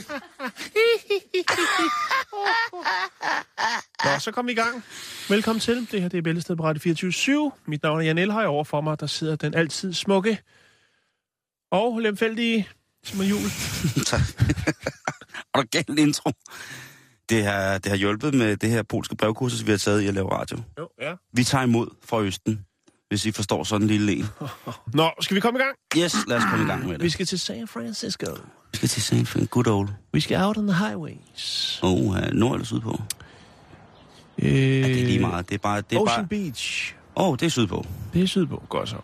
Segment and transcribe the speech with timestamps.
[4.04, 4.84] Nå, så kom vi i gang.
[5.28, 5.88] Velkommen til.
[5.92, 8.44] Det her det er Bæltested på Radio 24 Mit navn er Jan Elhøj.
[8.44, 10.38] Over for mig, der sidder den altid smukke
[11.70, 12.68] og lemfældige
[13.04, 13.40] Simon Jul.
[14.06, 14.20] Tak.
[15.54, 16.32] Og der galt intro.
[17.28, 20.14] Det har, det har hjulpet med det her polske brevkursus, vi har taget i at
[20.14, 20.58] lave radio.
[20.78, 21.14] Jo, ja.
[21.32, 22.66] Vi tager imod fra Østen,
[23.10, 24.26] hvis I forstår sådan en lille en.
[24.94, 25.76] Nå, skal vi komme i gang?
[26.04, 27.02] Yes, lad os komme i gang med det.
[27.02, 28.26] Vi skal til San Francisco.
[28.72, 29.46] Vi skal til San Fran.
[29.46, 29.88] Good old.
[30.12, 31.78] Vi skal out on the highways.
[31.82, 33.02] Oh, uh, nord eller sydpå?
[34.38, 35.48] Øh, Ja, det er lige meget.
[35.48, 35.80] Det er bare...
[35.80, 36.26] Det er Ocean bare...
[36.26, 36.94] Beach.
[37.16, 37.86] Åh, oh, det er sydpå.
[38.12, 38.62] Det er sydpå.
[38.68, 38.96] Godt så.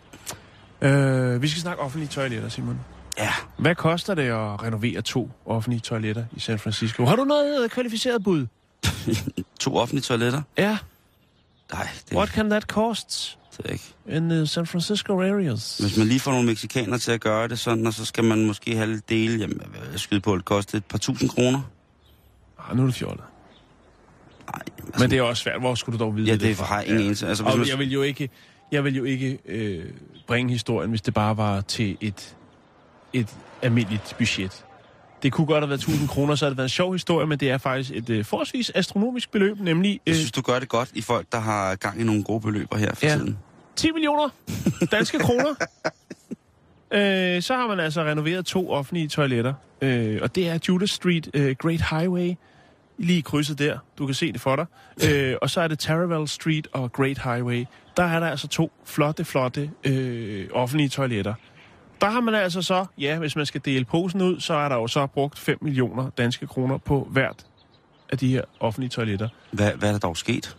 [0.87, 2.79] Øh, vi skal snakke offentlige toiletter, Simon.
[3.17, 3.33] Ja.
[3.57, 7.05] Hvad koster det at renovere to offentlige toiletter i San Francisco?
[7.05, 8.47] Har du noget øh, kvalificeret bud?
[9.59, 10.41] To offentlige toiletter?
[10.57, 10.77] Ja.
[11.73, 13.83] Nej, det, What can that cost det er ikke.
[14.09, 15.77] in the San Francisco areas?
[15.77, 18.45] Hvis man lige får nogle mexikanere til at gøre det sådan, og så skal man
[18.45, 21.61] måske have lidt dele, jamen, jeg skyde på, det koster et par tusind kroner.
[22.69, 23.23] Ah, nu er det fjollet.
[24.53, 25.59] Nej, altså, Men det er også svært.
[25.59, 26.65] Hvor skulle du dog vide Ja, det det fra?
[26.65, 27.27] har jeg ingen eneste.
[27.27, 28.29] Altså, hvis Og man, jeg vil jo ikke,
[28.71, 29.85] jeg vil jo ikke øh,
[30.27, 32.35] bringe historien, hvis det bare var til et,
[33.13, 33.27] et
[33.61, 34.63] almindeligt budget.
[35.23, 37.39] Det kunne godt have været 1000 kroner, så havde det været en sjov historie, men
[37.39, 40.69] det er faktisk et øh, forholdsvis astronomisk beløb, nemlig jeg øh, synes, du gør det
[40.69, 43.15] godt i folk, der har gang i nogle gode beløber her for Ja.
[43.15, 43.37] tiden.
[43.77, 44.29] 10 millioner
[44.91, 45.55] danske kroner.
[46.91, 51.29] Øh, så har man altså renoveret to offentlige toiletter, øh, og det er Judas Street
[51.33, 52.35] øh, Great Highway,
[52.97, 53.77] lige i krydset der.
[53.97, 54.65] Du kan se det for dig.
[55.09, 57.65] Øh, og så er det Taraval Street og Great Highway.
[57.97, 61.33] Der er der altså to flotte, flotte øh, offentlige toiletter.
[62.01, 64.75] Der har man altså så, ja, hvis man skal dele posen ud, så er der
[64.75, 67.45] jo så brugt 5 millioner danske kroner på hvert
[68.09, 69.29] af de her offentlige toiletter.
[69.51, 70.57] Hvad, hvad er der dog sket?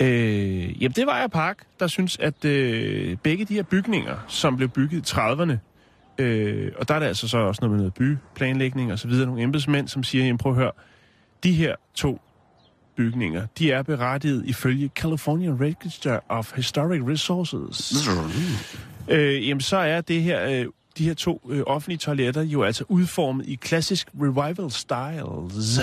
[0.00, 4.56] Øh, jamen, det var jeg Park, der synes, at øh, begge de her bygninger, som
[4.56, 5.56] blev bygget i 30'erne,
[6.18, 9.26] øh, og der er der altså så også noget med noget byplanlægning og så videre,
[9.26, 10.72] nogle embedsmænd, som siger, jamen prøv at høre,
[11.44, 12.20] de her to
[12.96, 18.08] bygninger, de er berettiget ifølge California Register of Historic Resources.
[19.08, 20.66] Øh, jamen, så er det her, øh,
[20.98, 25.80] de her to øh, offentlige toiletter jo altså udformet i klassisk revival styles,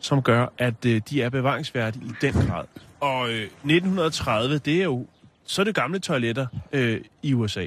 [0.00, 2.64] som gør, at øh, de er bevaringsværdige i den grad.
[3.00, 5.06] Og øh, 1930, det er jo
[5.46, 7.60] så er det gamle toiletter øh, i USA.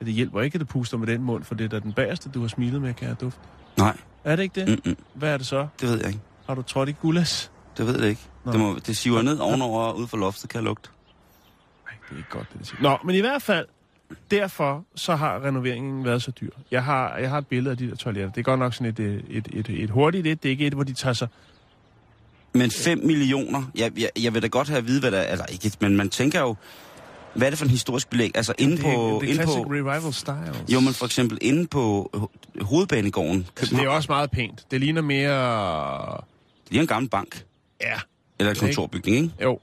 [0.00, 1.92] Ja, det hjælper ikke, at du puster med den mund, for det er da den
[1.92, 3.38] bagerste, du har smilet med, kan jeg duft.
[3.78, 4.68] Nej, Er det ikke det?
[4.68, 4.96] Mm-mm.
[5.14, 5.68] Hvad er det så?
[5.80, 6.20] det ved jeg ikke.
[6.46, 7.50] Har du trådt i gulas?
[7.76, 8.20] Det ved jeg ikke.
[8.44, 8.52] Nå.
[8.52, 10.90] Det, må, det siver ned ovenover og ud for loftet, kan jeg lugte.
[11.86, 12.82] Nej, det er ikke godt, det, det siger.
[12.82, 13.66] Nå, men i hvert fald,
[14.30, 16.50] derfor så har renoveringen været så dyr.
[16.70, 18.30] Jeg har, jeg har et billede af de der toiletter.
[18.32, 20.42] Det er godt nok sådan et, øh, et, et, et hurtigt et.
[20.42, 21.28] Det er ikke et, hvor de tager sig...
[22.58, 25.32] Men 5 millioner, jeg, jeg, jeg vil da godt have at vide, hvad der er,
[25.32, 26.56] eller ikke, men man tænker jo,
[27.34, 28.30] hvad er det for en historisk belæg?
[28.34, 29.18] Altså inde det, på...
[29.20, 30.72] det inde classic på revival styles.
[30.72, 34.66] jo, men for eksempel inde på ho- hovedbanegården, altså, det er også meget pænt.
[34.70, 36.20] Det ligner mere...
[36.70, 37.44] det er en gammel bank,
[37.80, 37.94] Ja,
[38.38, 39.30] eller en kontorbygning, ikke?
[39.42, 39.60] jo.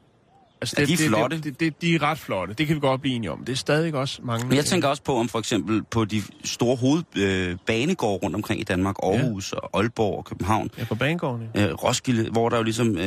[0.78, 1.36] Altså, Ja, de er flotte.
[1.36, 2.54] Det, det, det, de er ret flotte.
[2.54, 3.46] Det kan vi godt blive enige om.
[3.46, 4.48] Det er stadig også mange...
[4.48, 8.62] Men jeg tænker også på, om for eksempel på de store hovedbanegårde øh, rundt omkring
[8.62, 9.58] i Danmark, Aarhus ja.
[9.58, 11.48] og Aalborg og København, Ja, på banegården.
[11.56, 11.68] Ja.
[11.68, 12.98] øh, Roskilde, hvor der jo ligesom...
[12.98, 13.04] Øh,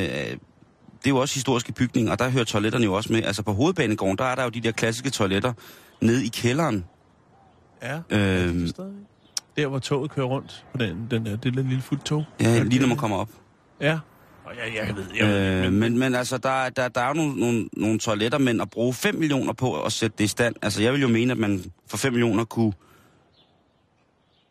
[0.98, 3.22] det er jo også historiske bygninger, og der hører toiletterne jo også med.
[3.22, 5.52] Altså på hovedbanegården, der er der jo de der klassiske toiletter
[6.00, 6.84] nede i kælderen.
[7.82, 7.98] ja.
[8.10, 8.92] Øh, Stadig.
[9.56, 12.24] Der, hvor toget kører rundt på den, den der, det der lille fuldtog.
[12.40, 13.28] ja, lige når man kommer op.
[13.80, 13.98] Ja.
[14.56, 17.40] Jeg, jeg ved, jeg ved Øh, men, men altså, der, der, der er jo nogle,
[17.40, 20.82] nogle, nogle toiletter, men at bruge 5 millioner på at sætte det i stand, altså
[20.82, 22.72] jeg vil jo mene, at man for 5 millioner kunne,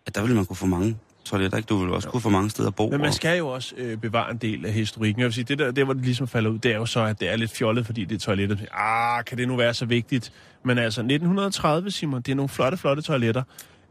[0.05, 1.67] at der ville man kunne få mange toiletter, ikke?
[1.67, 2.89] Du ville også kunne få mange steder at bo.
[2.89, 5.19] Men man skal jo også øh, bevare en del af historikken.
[5.19, 6.99] Jeg vil sige, det der, der, hvor det ligesom falder ud, det er jo så,
[7.03, 8.65] at det er lidt fjollet, fordi det er toilettet.
[8.73, 10.33] Ah, kan det nu være så vigtigt?
[10.63, 13.43] Men altså, 1930, Simon, det er nogle flotte, flotte toiletter.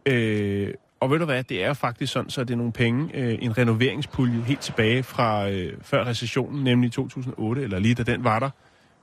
[0.06, 3.38] Øh, og ved du hvad, det er faktisk sådan, så det er nogle penge, øh,
[3.40, 8.38] en renoveringspulje helt tilbage fra øh, før recessionen, nemlig 2008, eller lige da den var
[8.38, 8.50] der.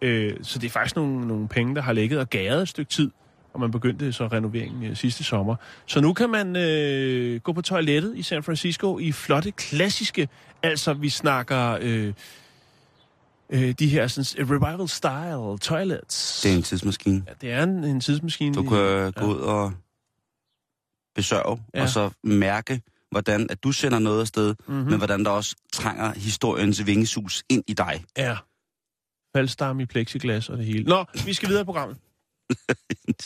[0.02, 2.92] Øh, så det er faktisk nogle, nogle penge, der har ligget og gæret et stykke
[2.92, 3.12] tid,
[3.54, 5.56] og man begyndte så renoveringen øh, sidste sommer.
[5.86, 10.30] Så nu kan man øh, gå på toilettet i San Francisco i flotte, klassiske,
[10.64, 11.78] altså vi snakker...
[11.82, 12.14] Øh,
[13.50, 16.42] øh, de her sådan, revival style toilets.
[16.42, 17.24] Det er en tidsmaskine.
[17.28, 18.56] Ja, det er en, en tidsmaskine.
[18.56, 19.10] Du kan ja.
[19.10, 19.74] gå ud og
[21.16, 21.82] besørge, Ja.
[21.82, 22.82] og så mærke,
[23.12, 24.76] hvordan at du sender noget afsted, Mhm.
[24.76, 24.90] mm-hmm.
[24.90, 28.04] men hvordan der også trænger historiens vingesus ind i dig.
[28.18, 28.38] Ja.
[29.36, 30.84] Faldstamme i plexiglas og det hele.
[30.84, 31.98] Nå, vi skal videre i programmet.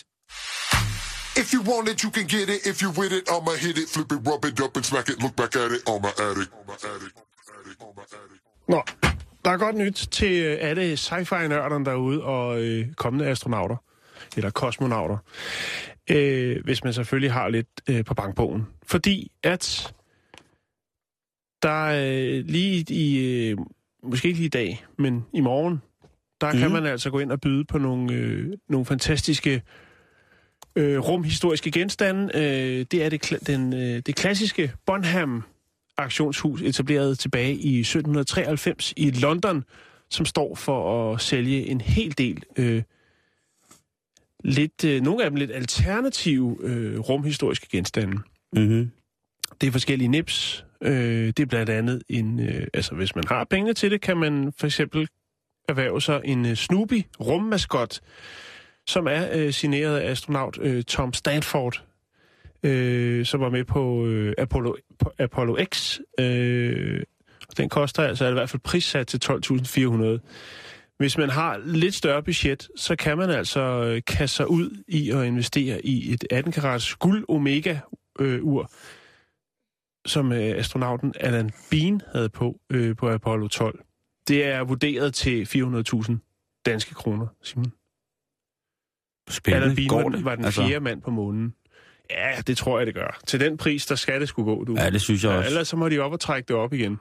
[1.41, 2.65] If you want it, you can get it.
[2.65, 5.21] If you with it, I'ma hit it, flip it, rub it up and smack it.
[5.21, 5.81] Look back at it.
[5.87, 6.49] On my attic.
[8.67, 8.83] Nå,
[9.45, 13.75] der er godt nyt til øh, alle sci-fi-nørderne derude og øh, kommende astronauter.
[14.37, 15.17] Eller kosmonauter.
[16.11, 18.67] Øh, hvis man selvfølgelig har lidt øh, på bankbogen.
[18.83, 19.93] Fordi at
[21.63, 23.17] der øh, lige i,
[23.49, 23.57] øh,
[24.03, 25.81] måske ikke lige i dag, men i morgen,
[26.41, 26.57] der mm.
[26.59, 26.73] kan Mhm.
[26.73, 29.61] man altså gå ind og byde på nogle, øh, nogle fantastiske
[30.75, 32.31] øh, rumhistoriske genstande.
[32.35, 35.43] Øh, det er det, den, øh, det klassiske Bonham
[35.97, 39.63] auktionshus, etableret tilbage i 1793 i London,
[40.09, 42.83] som står for at sælge en hel del øh,
[44.43, 48.17] lidt, øh, nogle af dem lidt alternative øh, rumhistoriske genstande.
[48.53, 48.91] Mm-hmm.
[49.61, 50.65] Det er forskellige nips.
[50.81, 52.39] Øh, det er blandt andet en...
[52.39, 55.07] Øh, altså, hvis man har pengene til det, kan man for eksempel
[55.69, 57.99] erhverve sig en øh, Snoopy rummaskot,
[58.87, 61.83] som er øh, signeret af astronaut øh, Tom Stanford,
[62.63, 65.99] øh, som var med på, øh, Apollo, på Apollo X.
[66.19, 67.03] Øh,
[67.57, 70.19] den koster altså i hvert fald prissat til 12.400.
[70.97, 75.11] Hvis man har lidt større budget, så kan man altså øh, kaste sig ud i
[75.11, 78.71] at investere i et 18-karats guld Omega-ur,
[80.05, 83.79] som øh, astronauten Alan Bean havde på øh, på Apollo 12.
[84.27, 87.71] Det er vurderet til 400.000 danske kroner, Simon.
[89.29, 89.65] Spændende.
[89.65, 90.25] Alan Bean Går var, det?
[90.25, 91.55] var den fjerde mand på månen.
[92.09, 93.19] Ja, det tror jeg, det gør.
[93.27, 94.75] Til den pris, der skal det skulle gå, du.
[94.77, 95.47] Ja, det synes jeg Ja, også.
[95.49, 96.99] ellers så må de op og trække det op igen.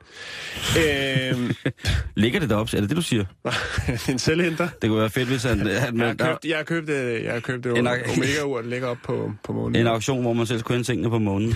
[0.78, 1.50] øhm,
[2.16, 2.76] Ligger det deroppe?
[2.76, 3.24] Er det det, du siger?
[4.12, 4.68] en selvhenter.
[4.82, 5.58] Det kunne være fedt, hvis han...
[5.58, 5.68] han
[5.98, 8.88] Jeg har købt, jeg har købt, øh, jeg har købt det En- Omega-ur, der ligger
[8.88, 9.76] op på, på månen.
[9.76, 11.48] en auktion, hvor man selv skulle hente tingene på månen.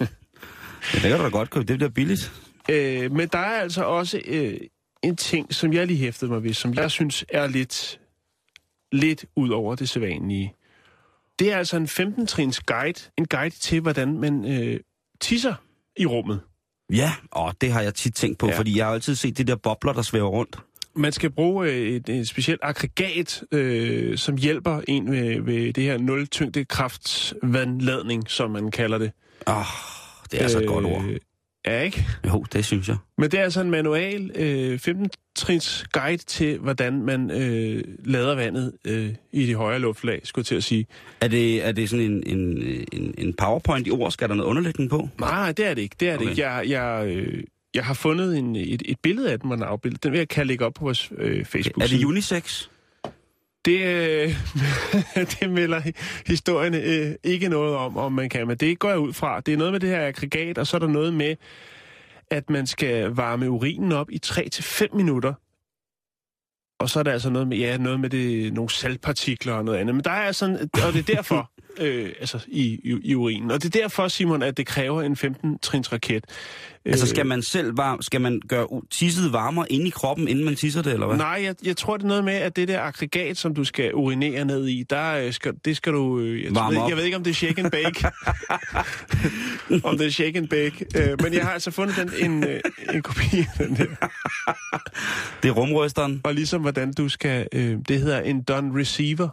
[0.00, 0.04] ja,
[0.94, 1.64] det kan du da godt købe.
[1.66, 2.32] Det bliver billigt.
[2.70, 4.54] Øh, men der er altså også øh,
[5.02, 8.00] en ting, som jeg lige hæftede mig ved, som jeg synes er lidt,
[8.92, 10.54] lidt ud over det sædvanlige.
[11.38, 13.00] Det er altså en 15-trins guide.
[13.18, 14.80] En guide til, hvordan man øh,
[15.20, 15.54] tisser
[15.96, 16.40] i rummet.
[16.92, 18.58] Ja, og det har jeg tit tænkt på, Ja.
[18.58, 20.56] fordi jeg har altid set de der bobler, der svæver rundt.
[20.96, 25.84] Man skal bruge øh, et, et specielt aggregat, øh, som hjælper en ved, ved det
[25.84, 29.12] her nul-tyngdekraftsvandladning, som man kalder det.
[29.46, 29.64] Åh, oh,
[30.30, 31.04] det er altså et godt ord.
[31.66, 32.06] Ja, ikke?
[32.26, 32.96] Jo, det synes jeg.
[33.18, 38.72] Men det er altså en manual, øh, 15-trins guide til, hvordan man øh, lader vandet
[38.84, 40.86] øh, i de højere luftlag, skulle til at sige.
[41.20, 42.62] Er det, er det sådan en, en,
[42.92, 44.10] en, en powerpoint i ord?
[44.10, 45.08] Skal der noget underlægning på?
[45.20, 45.96] Nej, det er det ikke.
[46.00, 46.30] Det er det Okay.
[46.30, 46.42] ikke.
[46.42, 47.42] Jeg, jeg, øh,
[47.74, 50.02] jeg har fundet en, et, et billede af den, man afbildet.
[50.02, 52.68] Den vil jeg kan lægge op på vores øh, facebook Er det unisex?
[53.64, 54.36] Det, øh,
[55.40, 55.80] det melder
[56.26, 59.40] historien øh, ikke noget om, om man kan, men det går jeg ud fra.
[59.40, 61.36] Det er noget med det her aggregat, og så er der noget med,
[62.30, 65.34] at man skal varme urinen op i 3-5 minutter.
[66.78, 69.78] Og så er der altså noget med, ja, noget med det, nogle saltpartikler og noget
[69.78, 69.94] andet.
[69.94, 71.50] Men der er sådan, og det er derfor,
[71.80, 73.50] øh, altså i, i, i urinen.
[73.50, 76.24] Og det er derfor, Simon, at det kræver en 15-trins raket.
[76.86, 80.44] Altså Øh, skal man selv varm, skal man gøre tisset varmere inde i kroppen, inden
[80.44, 81.16] man tisser det, eller hvad?
[81.16, 83.94] Nej, jeg, jeg tror, det er noget med, at det der aggregat, som du skal
[83.94, 86.18] urinere ned i, der øh, skal, det skal du...
[86.20, 88.06] øh, Jeg, Varme ved, jeg ved ikke, om det er shake and bake.
[89.88, 90.86] om det er shake and bake.
[90.96, 92.44] Øh, men jeg har altså fundet den, en,
[92.94, 94.08] en kopi af den der.
[95.42, 96.20] Det er rumrysteren.
[96.24, 97.48] Og ligesom hvordan du skal...
[97.52, 99.28] Øh, det hedder en done receiver.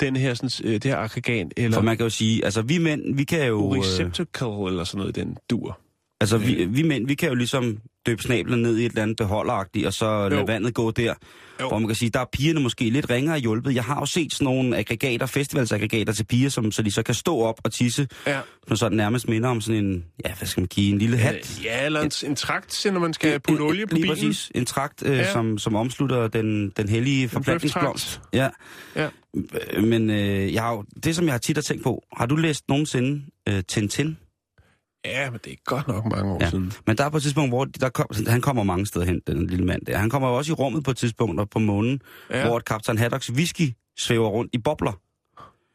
[0.00, 2.78] Den her, sådan, øh, det her aggregat, eller For man kan jo sige, altså vi
[2.78, 3.74] mænd, vi kan jo...
[3.74, 5.78] øh, receptacle, eller sådan noget, den dur.
[6.22, 9.16] Altså, vi, vi mænd, vi kan jo ligesom døbe snablen ned i et eller andet
[9.16, 11.02] beholderagtigt, og så lade vandet gå der.
[11.08, 11.14] Jo.
[11.60, 11.68] Jo.
[11.68, 13.74] Hvor man kan sige, der er pigerne måske lidt ringere hjulpet.
[13.74, 17.14] Jeg har jo set sådan nogle aggregater, festivalsaggregater til piger, som, så de så kan
[17.14, 18.40] stå op og tisse, Ja.
[18.68, 21.60] som sådan nærmest minder om sådan en, ja, hvad skal man give, en lille hat.
[21.64, 24.16] Ja, eller en, en trakt når man skal putte olie på Lige bilen.
[24.16, 24.52] præcis.
[24.54, 25.18] En trakt, øh, Ja.
[25.18, 25.32] ja.
[25.32, 28.20] som, som omslutter den, den hellige forplantningsblomst.
[28.32, 28.48] Ja.
[28.96, 29.08] Ja.
[29.72, 32.26] Øh, Men øh, jeg har jo, det, som jeg har tit har tænkt på, har
[32.26, 34.16] du læst nogensinde øh, Tintin?
[35.04, 36.50] Ja, men det er godt nok mange år Ja.
[36.50, 36.72] siden.
[36.86, 39.46] Men der er på et tidspunkt, hvor der kom, han kommer mange steder hen, den
[39.46, 39.96] lille mand der.
[39.98, 42.46] Han kommer jo også i rummet på et tidspunkt og på månen, Ja.
[42.46, 45.00] hvor et kaptajn Haddocks whisky svæver rundt i bobler.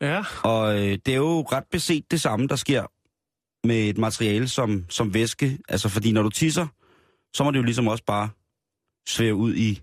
[0.02, 0.24] Ja.
[0.44, 2.86] Og øh, det er jo ret beset det samme, der sker
[3.68, 5.58] med et materiale som, som væske.
[5.70, 6.68] Altså fordi når du tisser,
[7.34, 8.30] så må det jo ligesom også bare
[9.08, 9.82] svæve ud i,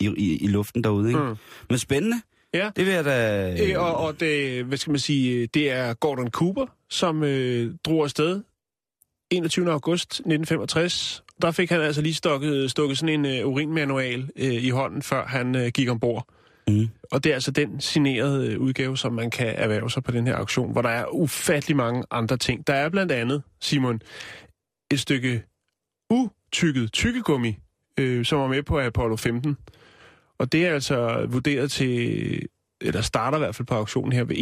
[0.00, 1.08] i, i, i luften derude.
[1.08, 1.20] Ikke?
[1.20, 1.34] Mm.
[1.70, 2.16] Men spændende.
[2.54, 2.70] Ja.
[2.76, 3.50] Det vil jeg da...
[3.68, 8.04] Øh, og, og det, hvad skal man sige, det er Gordon Cooper, som øh, drog
[8.04, 8.42] afsted
[9.30, 9.70] 21.
[9.70, 14.70] august 1965 Der fik han altså lige stukket, stukket sådan en øh, urinmanual øh, i
[14.70, 16.28] hånden, før han øh, gik ombord.
[16.68, 16.88] Mm.
[17.12, 20.26] Og det er altså den signerede øh, udgave, som man kan erhverve sig på den
[20.26, 22.66] her auktion, hvor der er ufattelig mange andre ting.
[22.66, 24.00] Der er blandt andet, Simon,
[24.90, 25.42] et stykke
[26.10, 27.58] utykket tykkegummi,
[27.98, 29.56] øh, som var med på Apollo 15.
[30.38, 32.48] Og det er altså vurderet til,
[32.80, 34.36] eller starter i hvert fald på auktionen her ved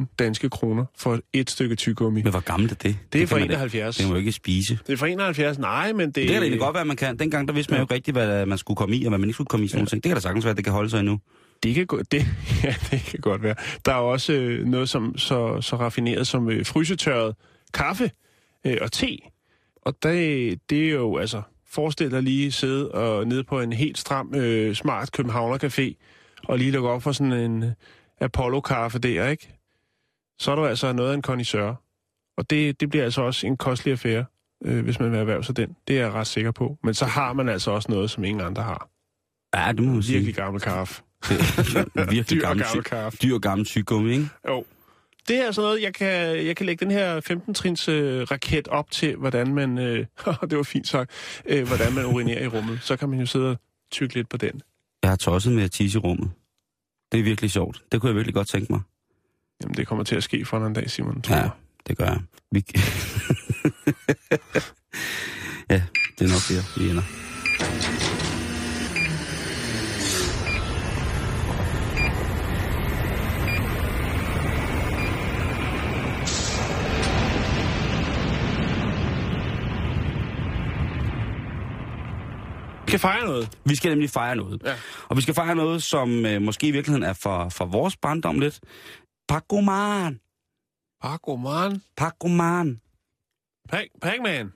[0.00, 2.22] 21.000 danske kroner for et stykke tyggegummi.
[2.22, 2.96] Men hvor gammelt er det?
[3.12, 3.96] Det er fra kan man da- 71.
[3.96, 4.78] Det man jo ikke spise.
[4.86, 6.14] Det er fra 71, nej, men det...
[6.14, 7.18] Det kan da godt være, man kan.
[7.18, 9.28] Dengang der vidste man jo ikke rigtigt, hvad man skulle komme i, og hvad man
[9.28, 9.68] ikke skulle komme i.
[9.68, 10.02] Sådan nogle ting.
[10.04, 11.20] Det kan da sagtens være, at det kan holde sig endnu.
[11.62, 12.26] Det kan, gå, det,
[12.64, 13.54] ja, det kan godt være.
[13.84, 17.34] Der er også øh, noget som, så, så raffineret som øh, frysetørret
[17.74, 18.10] kaffe
[18.66, 19.18] øh, og te.
[19.82, 23.98] Og det, det er jo, altså, forestil dig lige sidde og nede på en helt
[23.98, 25.94] stram, øh, smart Københavner-café,
[26.50, 27.70] og lige lukke op for sådan en øh,
[28.20, 29.54] Apollo-kaffe der, ikke?
[30.40, 31.82] Så er du altså noget af en connoisseur.
[32.36, 34.24] Og det, det bliver altså også en kostelig affære,
[34.64, 35.76] øh, hvis man vil erhverve sig den.
[35.88, 36.78] Det er jeg ret sikker på.
[36.84, 38.88] Men så har man altså også noget, som ingen andre har.
[39.56, 40.14] Ja, det må man sige.
[40.14, 41.02] Virkelig gammel kaffe.
[41.94, 43.18] Virkelig Dyr gammel, gammel kaffe.
[43.22, 44.28] dyr gammel tyggegummi, ikke?
[44.48, 44.64] Jo.
[45.28, 48.90] Det er altså noget, jeg kan, jeg kan lægge den her 15-trins øh, raket op
[48.90, 50.06] til, hvordan man, øh,
[50.50, 51.10] det var fint sagt,
[51.46, 52.78] øh, hvordan man urinerer i rummet.
[52.82, 53.56] Så kan man jo sidde og
[53.92, 54.62] tykke lidt på den.
[55.02, 56.30] Jeg har tosset med at tisse i rummet.
[57.12, 57.82] Det er virkelig sjovt.
[57.92, 58.80] Det kunne jeg virkelig godt tænke mig.
[59.62, 61.50] Jamen, det kommer til at ske for en dag, Simon, tror Ja, jeg.
[61.86, 62.20] det gør jeg.
[62.52, 62.64] Vi...
[65.70, 65.82] ja,
[66.18, 67.02] det er nok der, vi ender.
[82.90, 83.48] Vi kan fejre noget.
[83.64, 84.62] Vi skal nemlig fejre noget.
[84.64, 84.74] Ja.
[85.08, 88.40] Og vi skal fejre noget, som øh, måske i virkeligheden er for, for vores barndom
[88.40, 88.60] lidt.
[89.28, 90.20] Pacoman.
[91.02, 91.82] Paco Man.
[91.96, 92.80] Pacoman.
[93.72, 94.52] Pac- Pac-Man.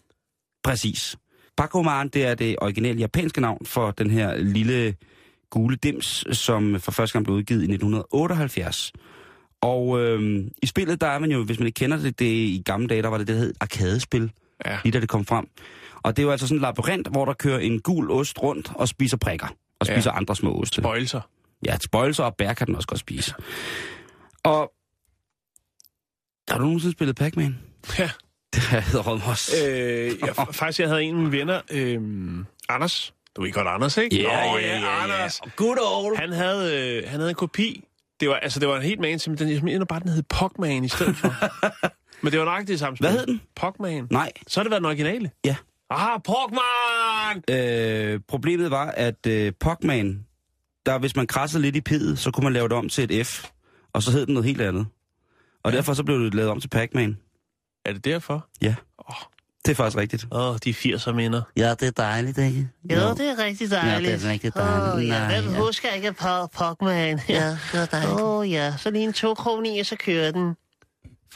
[0.64, 1.16] Præcis.
[1.56, 4.94] Pacoman, det er det originale japanske navn for den her lille
[5.50, 8.92] gule dims, som for første gang blev udgivet i 1978.
[9.60, 12.62] Og øhm, i spillet, der er man jo, hvis man ikke kender det, det i
[12.64, 14.32] gamle dage, der var det det, der hed arkadespil,
[14.66, 14.78] Ja.
[14.84, 15.46] lige da det kom frem.
[16.04, 18.73] Og det er jo altså sådan en labyrint, hvor der kører en gul ost rundt
[18.75, 19.46] og spiser prikker.
[19.80, 19.94] Og Ja.
[19.96, 20.82] spiser andre små oste.
[20.82, 21.20] Bøjelser.
[21.64, 23.34] Ja, spøjelser og bær kan den også godt spise.
[24.44, 24.73] Og
[26.49, 27.58] har du nogensinde spillet Pac-Man?
[27.99, 28.11] Ja.
[28.54, 29.52] Det har jeg også.
[29.68, 32.00] Øh, jeg, faktisk, jeg havde en af mine venner, øh,
[32.68, 33.14] Anders.
[33.37, 34.23] Du ved godt Anders, ikke?
[34.23, 35.40] Nå, Anders.
[35.56, 36.16] Good old.
[36.16, 37.84] Han havde, øh, han havde en kopi.
[38.20, 40.23] Det var, altså, det var en helt man, men den, jeg mener bare, den hed
[40.23, 41.34] Pogman i stedet for.
[42.23, 43.08] men det var nok det samme spil.
[43.08, 43.40] Hvad hed den?
[43.56, 44.06] Pogman.
[44.11, 44.32] Nej.
[44.46, 45.30] Så har det været den originale.
[45.44, 45.56] Ja.
[45.96, 47.42] Ah, Pogman!
[47.50, 50.26] Øh, problemet var, at øh, Pac-Man,
[50.86, 53.26] der hvis man krassede lidt i pidet, så kunne man lave det om til et
[53.26, 53.44] F.
[53.92, 54.86] Og så hed den noget helt andet.
[55.64, 55.76] Og Ja.
[55.76, 57.18] derfor så blev det lavet om til Pac-Man.
[57.84, 58.46] Er det derfor?
[58.62, 58.74] Ja.
[59.08, 59.14] Åh.
[59.64, 60.26] Det er faktisk rigtigt.
[60.32, 61.42] Åh, oh, de 80'er minder.
[61.56, 62.68] Ja, det er dejligt, ikke?
[62.90, 64.10] Jo, det er rigtig dejligt.
[64.10, 64.94] Ja, det er rigtig dejligt.
[64.94, 65.60] Åh, ja, hvem ja.
[65.60, 67.20] husker ikke på Pokman?
[67.28, 68.20] Ja, det er dejligt.
[68.20, 70.54] Åh oh, ja, så lige en to kroner i, og så kører den.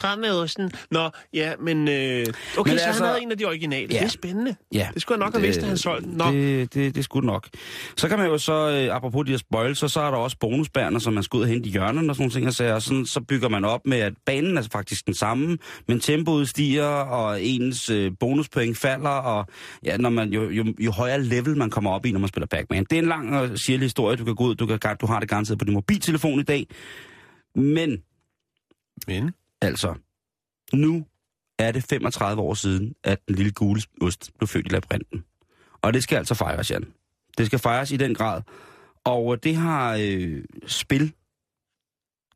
[0.01, 0.73] Frem med osten.
[0.91, 1.89] Nå, ja, men...
[1.89, 2.27] Øh,
[2.59, 3.89] okay, Men så altså- han havde en af de originale.
[3.95, 3.99] Ja.
[3.99, 4.57] Det er spændende.
[4.73, 4.89] Ja.
[4.95, 6.17] Det skulle jeg nok have vidst, at han solgte den.
[6.17, 7.49] Nå, Det, det, det skulle nok.
[7.97, 10.37] Så kan man jo så, øh, apropos de her spoils, så, så er der også
[10.41, 12.47] bonusbærner, som man skal ud og hente i hjørnerne og sådan nogle ting.
[12.47, 15.59] Og så, og sådan, så bygger man op med, at banen er faktisk den samme,
[15.89, 19.47] men tempoet stiger, og ens øh, bonuspoint falder, og
[19.85, 22.47] ja, når man, jo, jo, jo højere level man kommer op i, når man spiller
[22.47, 22.85] Pac-Man.
[22.91, 25.21] Det er en lang og sirlig historie, du kan gå ud, du, kan, du har
[25.21, 26.67] det garanteret på din mobiltelefon i dag.
[27.55, 27.99] Men
[29.07, 29.33] men...
[29.63, 29.95] altså,
[30.73, 31.07] nu
[31.59, 35.25] er det 35 år siden, at den lille gule ost blev født i labyrinten.
[35.83, 36.85] Og det skal altså fejres, Jan.
[37.39, 38.43] Det skal fejres i den grad.
[39.05, 41.13] Og øh, det har øh, spil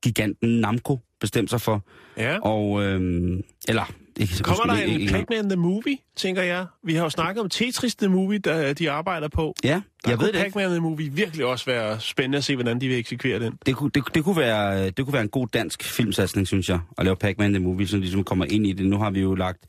[0.03, 1.85] giganten Namco bestemt sig for.
[2.17, 2.39] Ja.
[2.39, 3.93] Og, øh, eller...
[4.23, 6.67] Ikke, Kommer der en ikke- Pac-Man The Movie, tænker jeg?
[6.85, 9.55] Vi har jo snakket om Tetris The Movie, der de arbejder på.
[9.65, 10.41] Ja, Der jeg ved det.
[10.41, 13.59] Pac-Man The Movie virkelig også være spændende at se, hvordan de vil eksekvere den.
[13.67, 16.81] Det kunne, det, det, kunne være, det kunne være en god dansk filmsatsning, synes jeg,
[16.99, 18.87] at lave Pac-Man The Movie, så ligesom kommer ind i det.
[18.87, 19.65] Nu har vi jo lagt,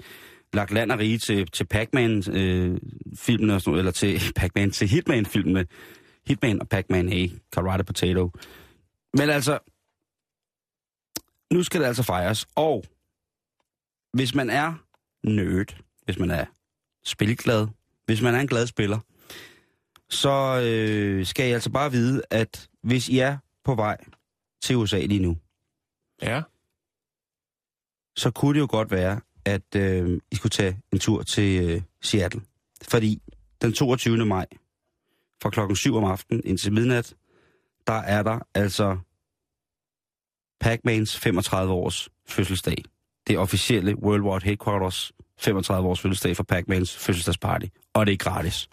[0.54, 5.66] lagt land og rige til, til Pac-Man-filmene, øh, eller til Pac-Man, til Hitman-filmene.
[6.28, 8.32] Hitman og Pac-Man, hey, Karate Potato.
[9.18, 9.60] Men altså,
[11.52, 12.46] nu skal det altså fejres.
[12.56, 12.84] Og
[14.14, 14.74] hvis man er
[15.24, 16.46] nerd, hvis man er
[17.04, 17.68] spilglad,
[18.06, 19.00] hvis man er en glad spiller,
[20.10, 23.98] så øh, skal I altså bare vide, at hvis I er på vej
[24.62, 25.38] til USA lige nu,
[26.22, 26.42] Ja.
[28.16, 31.82] så kunne det jo godt være, at øh, I skulle tage en tur til øh,
[32.02, 32.42] Seattle.
[32.82, 33.22] Fordi
[33.62, 34.26] den 22.
[34.26, 34.46] maj,
[35.42, 37.16] fra klokken 7 om aftenen indtil midnat,
[37.88, 38.98] der er der altså
[40.64, 42.84] Pac-Mans 35 års fødselsdag.
[43.28, 47.66] Det officielle World War Headquarters 35 års fødselsdag for Pac-Mans fødselsdagsparty.
[47.94, 48.70] Og det er gratis.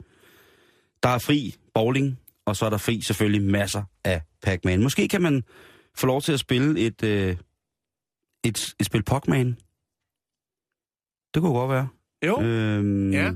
[1.02, 4.82] Der er fri bowling, og så er der fri selvfølgelig masser af Pac-Man.
[4.82, 5.42] Måske kan man
[5.98, 7.36] få lov til at spille et, øh,
[8.44, 9.56] et, et spil Pac-Man.
[11.34, 11.88] Det kunne godt være.
[12.26, 13.32] Jo, Øhm, Ja.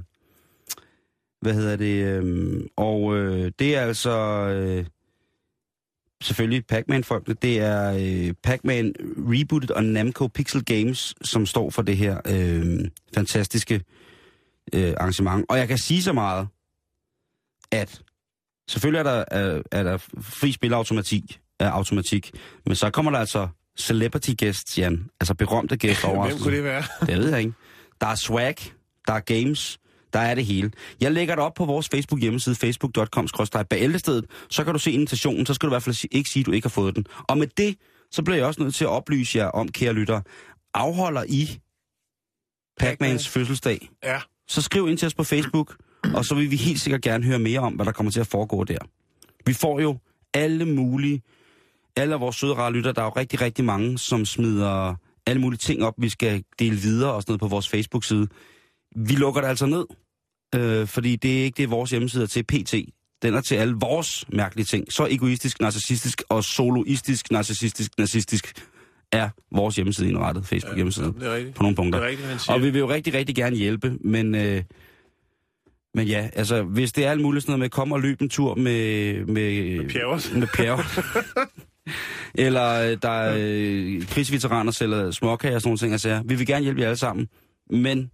[1.41, 2.05] Hvad hedder det?
[2.05, 4.11] Øhm, og øh, det er altså
[4.49, 4.87] øh,
[6.25, 7.35] selvfølgelig Pac-Man-folkene.
[7.43, 12.85] Det er øh, Pac-Man Rebooted og Namco Pixel Games, som står for det her øh,
[13.15, 13.83] fantastiske
[14.73, 15.45] øh, arrangement.
[15.49, 16.49] Og jeg kan sige så meget,
[17.73, 18.03] at
[18.69, 22.33] selvfølgelig er der, er, er der fri spilautomatik, er automatik,
[22.67, 25.09] men så kommer der altså celebrity guests, Jan.
[25.21, 26.27] Altså berømte gæster over.
[26.27, 26.83] hvem kunne det være?
[27.01, 27.53] Det ved jeg ikke.
[28.01, 28.57] Der er swag,
[29.07, 29.79] der er games,
[30.15, 30.71] der er det hele.
[31.01, 33.29] Jeg lægger det op på vores Facebook hjemmeside, facebook.com
[33.71, 34.25] bæltestedet.
[34.51, 36.53] Så kan du se invitationen, så skal du i hvert fald ikke sige, at du
[36.53, 37.07] ikke har fået den.
[37.29, 37.77] Og med det,
[38.11, 40.21] så bliver jeg også nødt til at oplyse jer om, kære lytter,
[40.75, 41.59] afholder I
[42.81, 44.21] Pac-Mans fødselsdag, Ja.
[44.49, 45.77] så skriv ind til os på Facebook,
[46.15, 48.27] og så vil vi helt sikkert gerne høre mere om, hvad der kommer til at
[48.27, 48.79] foregå der.
[49.47, 49.99] Vi får jo
[50.35, 51.23] alle mulige,
[51.97, 54.95] alle vores søde rare lytter, der er jo rigtig, rigtig mange, som smider
[55.27, 58.29] alle mulige ting op, vi skal dele videre og sådan noget på vores Facebook-side.
[58.97, 59.85] Vi lukker det altså ned,
[60.55, 62.75] øh, fordi det er ikke det, vores hjemmeside er til PT.
[63.23, 64.93] Den er til alle vores mærkelige ting.
[64.93, 68.53] Så egoistisk, narcissistisk og soloistisk, narcissistisk, nazistisk
[69.13, 71.55] er vores hjemmeside indrettet, Facebook-hjemmeside, Det er rigtigt.
[71.55, 71.99] på nogle punkter.
[72.01, 72.51] Det er rigtigt.
[72.51, 74.63] Og vi vil jo rigtig, rigtig gerne hjælpe, men, øh,
[75.95, 78.29] men ja, altså, hvis det er alt muligt sådan noget med komme og løbe en
[78.29, 79.15] tur med...
[79.27, 80.35] Med, Med pjerrot.
[80.35, 81.45] Med.
[82.47, 85.93] Eller øh, der er øh, krigsveteraner sælger småkager og sådan nogle ting.
[85.93, 87.29] Altså, vi vil gerne hjælpe jer alle sammen,
[87.71, 88.11] men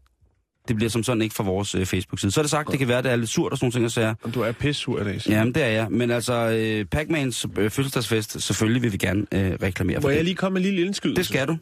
[0.71, 2.33] det bliver som sådan ikke fra vores øh, Facebook-side.
[2.33, 3.73] Så er det sagt, det kan være, at det er lidt surt og sådan nogle
[3.73, 3.85] ting.
[3.85, 5.19] Altså, Om du er pissur Simon.
[5.39, 5.87] Jamen, det er jeg.
[5.91, 10.17] Men altså, øh, Pac-Mans øh, fødselsdagsfest, selvfølgelig vil vi gerne øh, reklamere Må for jeg
[10.19, 10.25] det.
[10.25, 11.17] lige komme med en lille indskydelse?
[11.19, 11.57] Det skal du.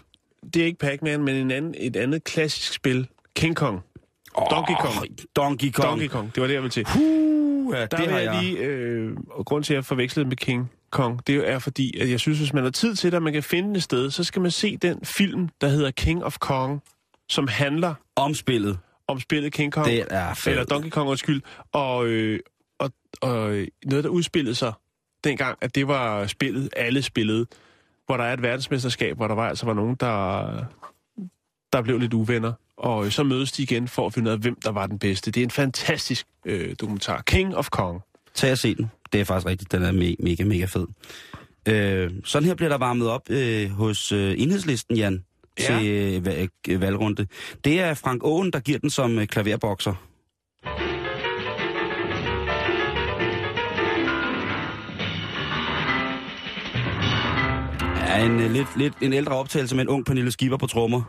[0.55, 3.07] Det er ikke Pac-Man, men en anden, et andet klassisk spil.
[3.37, 3.81] King Kong.
[4.51, 4.97] Donkey Kong.
[4.99, 5.05] Oh,
[5.37, 5.89] Donkey Kong.
[5.89, 6.35] Donkey Kong.
[6.35, 6.87] Det var det, jeg ville til.
[6.99, 8.43] Uh, ja, Der det har jeg jeg.
[8.43, 8.59] lige...
[8.59, 12.21] Øh, og grund til, at jeg forvekslede med King Kong, det er fordi, at jeg
[12.21, 14.43] synes, hvis man har tid til det, og man kan finde et sted, så skal
[14.43, 16.83] man se den film, der hedder King of Kong,
[17.29, 18.79] som handler Omspillet.
[19.09, 19.87] Om spillet King Kong.
[19.87, 20.47] Det er fedt.
[20.47, 21.43] Eller Donkey Kong, undskyld.
[21.73, 22.41] Og, øh,
[22.79, 22.91] og,
[23.21, 24.73] og noget, der udspillede sig
[25.25, 27.47] dengang, at det var spillet, alle spillede,
[28.07, 30.47] hvor der er et verdensmesterskab, hvor der var altså var nogen, der,
[31.73, 32.53] der blev lidt uvenner.
[32.77, 34.99] Og øh, så mødes de igen for at finde ud af, hvem der var den
[34.99, 35.31] bedste.
[35.31, 37.23] Det er en fantastisk øh, dokumentar.
[37.23, 38.01] King of Kong.
[38.35, 38.91] Tag og se den.
[39.13, 39.73] Det er faktisk rigtigt.
[39.73, 40.87] Den er me- mega, mega fed.
[41.69, 45.25] Øh, sådan her bliver der varmet op øh, hos øh, enhedslisten, Jan,
[45.61, 45.79] Ja.
[45.79, 45.87] til
[46.27, 47.27] øh, øh, valgrunde.
[47.65, 49.95] Det er Frank Åen, der giver den som øh, klaverbokser.
[58.07, 61.03] Ja, en, øh, lidt, lidt, en ældre optagelse med en ung Pernille Skipper på trommer.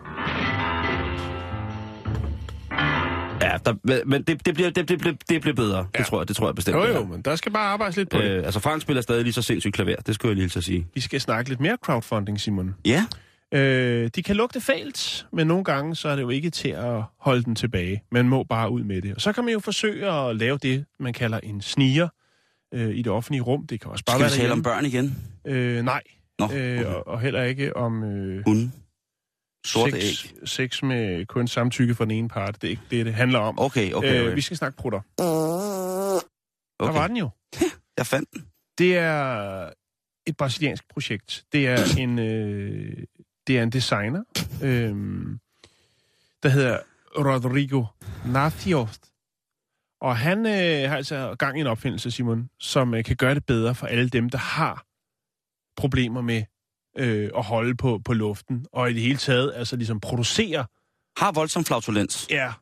[3.41, 5.77] Ja, der, men det, det, bliver, det, det, bliver, det bliver bedre.
[5.77, 5.99] Ja.
[5.99, 6.77] Det, tror jeg, det tror jeg bestemt.
[6.77, 8.23] Jo jo, men der skal bare arbejdes lidt på øh.
[8.23, 8.45] det.
[8.45, 9.95] Altså, Frank spiller stadig lige så sindssygt klaver.
[9.95, 10.87] Det skulle jeg lige at sige.
[10.95, 12.75] Vi skal snakke lidt mere crowdfunding, Simon.
[12.85, 13.05] Ja.
[13.53, 17.03] Øh, de kan lugte fælt, men nogle gange så er det jo ikke til at
[17.17, 18.03] holde den tilbage.
[18.11, 19.15] Man må bare ud med det.
[19.15, 22.07] Og så kan man jo forsøge at lave det, man kalder en sniger
[22.73, 23.67] øh, i det offentlige rum.
[23.67, 25.17] Det kan også bare Skal vi være tale om børn igen?
[25.45, 26.01] Øh, nej,
[26.39, 26.85] Nå, øh, okay.
[26.85, 28.71] og, og heller ikke om øh, Hunde.
[29.65, 30.47] Sorte sex, æg.
[30.47, 32.61] sex med kun samtykke fra den ene part.
[32.61, 33.59] Det er ikke det, det handler om.
[33.59, 34.29] Okay, okay, okay.
[34.29, 35.01] Øh, vi skal snakke prutter.
[35.17, 36.21] Der
[36.79, 36.99] okay.
[36.99, 37.29] var den jo.
[37.97, 38.45] Jeg fandt den.
[38.77, 39.69] Det er
[40.27, 41.43] et brasiliansk projekt.
[41.51, 42.97] Det er en, øh,
[43.49, 44.23] det er en designer,
[44.63, 44.95] øh,
[46.43, 46.79] der hedder
[47.17, 47.85] Rodrigo
[48.25, 48.99] Nathios.
[50.01, 53.45] Og han øh, har altså gang i en opfindelse, Simon, som øh, kan gøre det
[53.45, 54.85] bedre for alle dem, der har
[55.77, 56.43] problemer med
[56.97, 60.65] øh, at holde på, på luften, og i det hele taget altså ligesom producere.
[61.17, 62.27] Har voldsom flatulens.
[62.29, 62.53] Ja,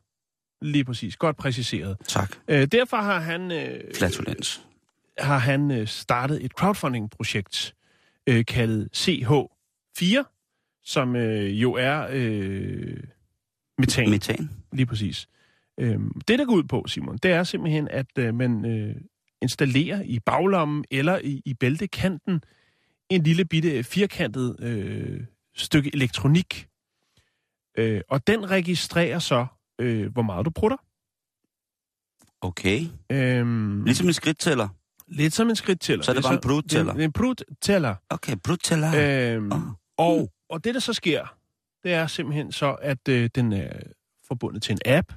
[0.62, 1.16] lige præcis.
[1.16, 1.96] Godt præciseret.
[2.08, 2.36] Tak.
[2.48, 3.52] Øh, derfor har han...
[3.52, 4.62] Øh, Flatulens.
[5.18, 7.74] har han øh, startet et crowdfunding-projekt
[8.26, 10.37] øh, kaldet CH4,
[10.88, 13.00] som øh, jo er øh,
[13.78, 14.50] metan, Metan.
[14.72, 15.28] lige præcis.
[15.80, 18.96] Øhm, det, der går ud på, Simon, det er simpelthen, at øh, man øh,
[19.42, 22.40] installerer i baglommen eller i, i bæltekanten
[23.10, 25.20] en lille bitte firkantet øh,
[25.56, 26.68] stykke elektronik.
[27.78, 29.46] Øh, og den registrerer så,
[29.80, 30.76] øh, hvor meget du prutter.
[32.40, 32.86] Okay.
[33.12, 34.68] Øhm, Ligesom en skridttæller.
[35.08, 36.04] lidt som en skridttæller.
[36.04, 36.92] Så er det bare en bruttæller?
[36.92, 37.94] Det er en bruttæller.
[38.10, 38.92] Okay, bruttæller.
[39.36, 39.60] Øhm, Ah.
[39.98, 41.36] og, og det, der så sker,
[41.82, 43.72] det er simpelthen så, at øh, den er
[44.26, 45.12] forbundet til en app.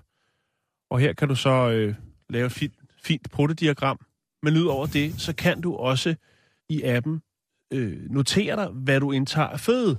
[0.90, 1.96] Og her kan du så øh,
[2.30, 4.00] lave et fint, fint protodiagram.
[4.44, 6.16] Men udover det, så kan du også
[6.70, 7.22] i appen
[7.74, 9.98] øh, notere dig, hvad du indtager af føde.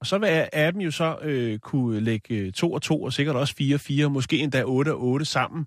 [0.00, 3.36] Og så vil appen jo så øh, kunne lægge øh, to og to, og sikkert
[3.36, 5.66] også fire og fire, måske endda otte og otte sammen.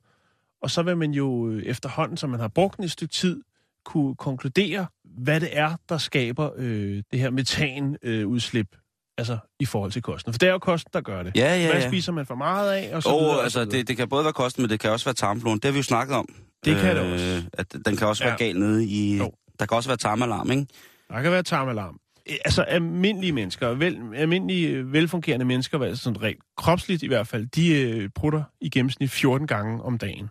[0.62, 3.42] Og så vil man jo øh, efterhånden, som man har brugt den et stykke tid,
[3.86, 4.88] kunne konkludere,
[5.24, 8.80] hvad det er, der skaber øh, det her metanudslip, øh,
[9.18, 10.34] altså i forhold til kosten.
[10.34, 11.32] For det er jo kosten, der gør det.
[11.36, 11.88] Ja, ja, Hvad ja.
[11.88, 12.96] spiser man for meget af?
[12.96, 15.06] Og så Og videre, altså, det, det kan både være kosten, men det kan også
[15.06, 15.60] være tarmfloden.
[15.60, 16.26] Det har vi jo snakket om.
[16.66, 17.44] Det kan det også.
[17.54, 18.46] At den kan også være Ja.
[18.46, 19.18] gal nede i...
[19.18, 19.32] Jo.
[19.60, 20.66] Der kan også være tarmalarm, ikke?
[21.10, 22.00] Der kan være tarmalarm.
[22.30, 27.28] Øh, Altså almindelige mennesker, vel, almindelige øh, velfungerende mennesker, altså sådan rent kropsligt i hvert
[27.28, 30.30] fald, de øh, prutter i gennemsnit 14 gange om dagen.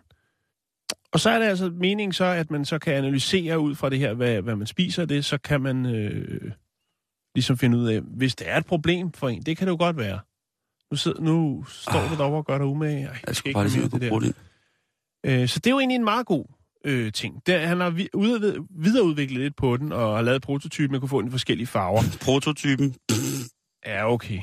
[1.13, 3.99] Og så er det altså meningen så, at man så kan analysere ud fra det
[3.99, 6.51] her, hvad, hvad man spiser det, så kan man øh,
[7.35, 9.77] ligesom finde ud af, hvis det er et problem for en, det kan det jo
[9.77, 10.19] godt være.
[10.91, 13.05] Nu, sidder, nu står du derovre og gør dig umage.
[13.07, 14.19] Ej, Jeg skal ikke bare lige det der.
[14.19, 14.35] det.
[15.25, 16.45] Øh, så det er jo egentlig en meget god
[16.85, 17.41] øh, ting.
[17.45, 21.21] Det, han har ude- videreudviklet lidt på den, og har lavet prototypen, man kunne få
[21.21, 22.01] den i forskellige farver.
[22.21, 22.95] Prototypen.
[23.85, 24.39] Ja, okay.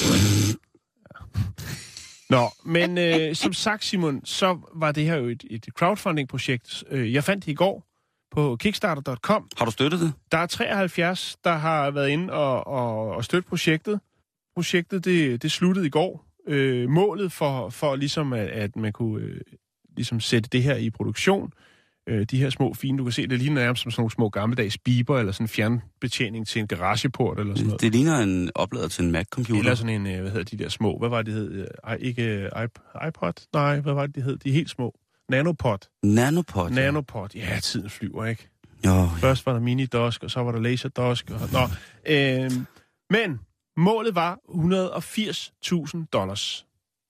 [0.00, 1.40] Ja.
[2.32, 6.84] Nå, men øh, som sagt, Simon, så var det her jo et, et crowdfunding-projekt.
[6.90, 7.84] Øh, Jeg fandt det i går
[8.30, 9.48] på kickstarter.com.
[9.58, 10.12] Har du støttet det?
[10.32, 14.00] Der er 73, der har været inde og, og, og støtte projektet.
[14.54, 16.26] Projektet, det, det sluttede i går.
[16.48, 19.40] Øh, målet for, for ligesom, at, at man kunne øh,
[19.96, 21.71] ligesom sætte det her i produktion, øh,
[22.30, 24.78] de her små fine, du kan se, det ligner nærmest som sådan nogle små gammeldags
[24.78, 27.80] biber, eller sådan en fjernbetjening til en garageport, eller sådan noget.
[27.80, 29.58] Det ligner en oplader til en Mac-computer.
[29.58, 31.66] Eller sådan en, øh, hvad hedder de der små, hvad var det, de hed?
[31.84, 33.32] Ej, ikke øh, iP- iPod?
[33.52, 34.36] Nej, hvad var det, de hed?
[34.36, 34.98] De er helt små.
[35.28, 35.78] Nanopod.
[36.02, 36.68] Nanopod.
[36.68, 36.74] ja.
[36.74, 37.28] Nanopod.
[37.34, 38.48] Ja, tiden flyver, ikke?
[38.86, 41.30] Jo, Først var der mini-dosk, og så var der laser-dosk.
[41.30, 41.60] Og, nå,
[42.06, 42.50] øh,
[43.10, 43.40] men
[43.76, 46.66] målet var 180.000 dollars.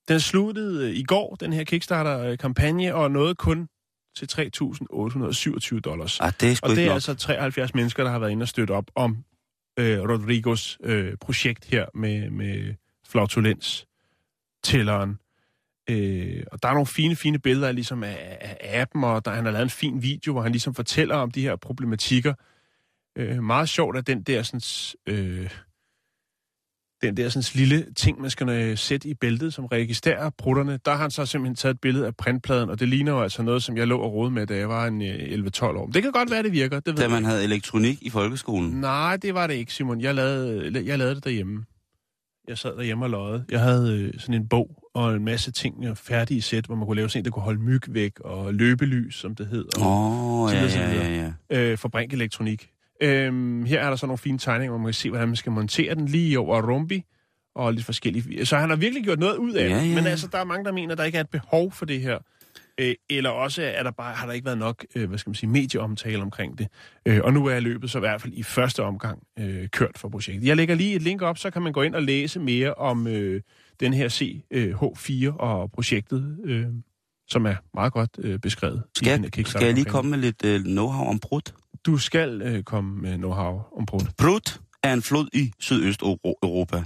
[0.08, 3.68] Den sluttede øh, i går, den her Kickstarter-kampagne, og nåede kun
[4.16, 6.20] til 3.827 dollars.
[6.20, 6.94] ah, det er Og det er nok.
[6.94, 9.24] altså 73 mennesker, der har været inde og støtte op om
[9.78, 12.74] øh, Rodrigos øh, projekt her med, med
[13.08, 13.86] flautulens
[14.64, 15.18] tælleren.
[15.90, 19.44] Øh, og der er nogle fine, fine billeder ligesom af, af appen, og der, han
[19.44, 22.34] har lavet en fin video, hvor han ligesom fortæller om de her problematikker.
[23.18, 24.60] Øh, meget sjovt, at den der sådan,
[25.08, 25.50] øh,
[27.02, 30.90] den der sådan lille ting, man skal øh, sætte i bæltet, som registrerer prutterne, der
[30.90, 33.62] har han så simpelthen taget et billede af printpladen, og det ligner jo altså noget,
[33.62, 35.86] som jeg lå og rode med, da jeg var en øh, 11-12 år.
[35.86, 38.70] Men det kan godt være, det virker, det ved Da man havde elektronik i folkeskolen.
[38.80, 40.00] Nej, det var det ikke, Simon.
[40.00, 41.64] Jeg lavede, jeg lavede det derhjemme.
[42.48, 43.44] Jeg sad derhjemme og løjede.
[43.50, 46.86] Jeg havde øh, sådan en bog og en masse ting øh, færdige sæt, hvor man
[46.86, 49.86] kunne lave sådan en, der kunne holde myg væk, og løbelys, som det hed, og
[49.86, 51.72] Åh, oh, ja, ja, ja, ja.
[51.72, 52.68] øh, elektronik.
[53.02, 55.52] Øhm, her er der så nogle fine tegninger, hvor man kan se, hvordan man skal
[55.52, 57.04] montere den lige over rumbi,
[57.54, 58.46] og lidt forskellige.
[58.46, 59.88] Så han har virkelig gjort noget ud af Ja, det.
[59.90, 59.94] ja.
[59.94, 62.00] Men altså, der er mange, der mener, at der ikke er et behov for det
[62.00, 62.18] her.
[62.80, 65.34] Øh, eller også er der bare, har der ikke været nok, øh, hvad skal man
[65.34, 66.68] sige, medieomtale omkring det.
[67.06, 70.08] Øh, og nu er løbet så i hvert fald i første omgang øh, kørt for
[70.08, 70.48] projektet.
[70.48, 73.06] Jeg lægger lige et link op, så kan man gå ind og læse mere om
[73.06, 73.40] øh,
[73.80, 76.66] den her CH4 og projektet, øh,
[77.28, 78.82] som er meget godt øh, beskrevet.
[78.86, 81.54] i Skal, jeg, skal jeg lige komme med lidt øh, know-how om Brut?
[81.86, 84.16] Du skal øh, komme med know-how om brudt.
[84.18, 86.82] Brut er en flod i Sydøst-Europa,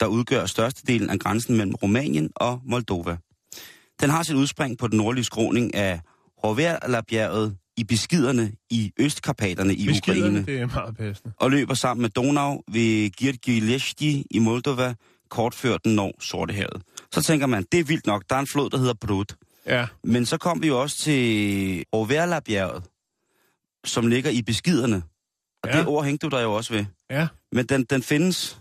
[0.00, 3.16] der udgør størstedelen af grænsen mellem Rumænien og Moldova.
[4.00, 6.00] Den har sit udspring på den nordlige skråning af
[6.44, 11.32] Horverla-bjerget i Beskiderne i Østkarpaterne i Beskiderne, Ukraine, det er meget passende.
[11.36, 14.94] og løber sammen med Donau ved Girgileshti i Moldova,
[15.30, 16.82] kort før den når Sortehavet.
[17.12, 19.36] Så tænker man, det er vildt nok, der er en flod, der hedder Brut.
[19.68, 22.84] Ja, Men så kom vi jo også til Horverla-bjerget,
[23.84, 25.02] som ligger i Beskiderne.
[25.62, 25.78] Og Ja.
[25.78, 26.84] det ord hængte du der jo også ved.
[27.10, 27.28] ja.
[27.52, 28.60] Men den, den findes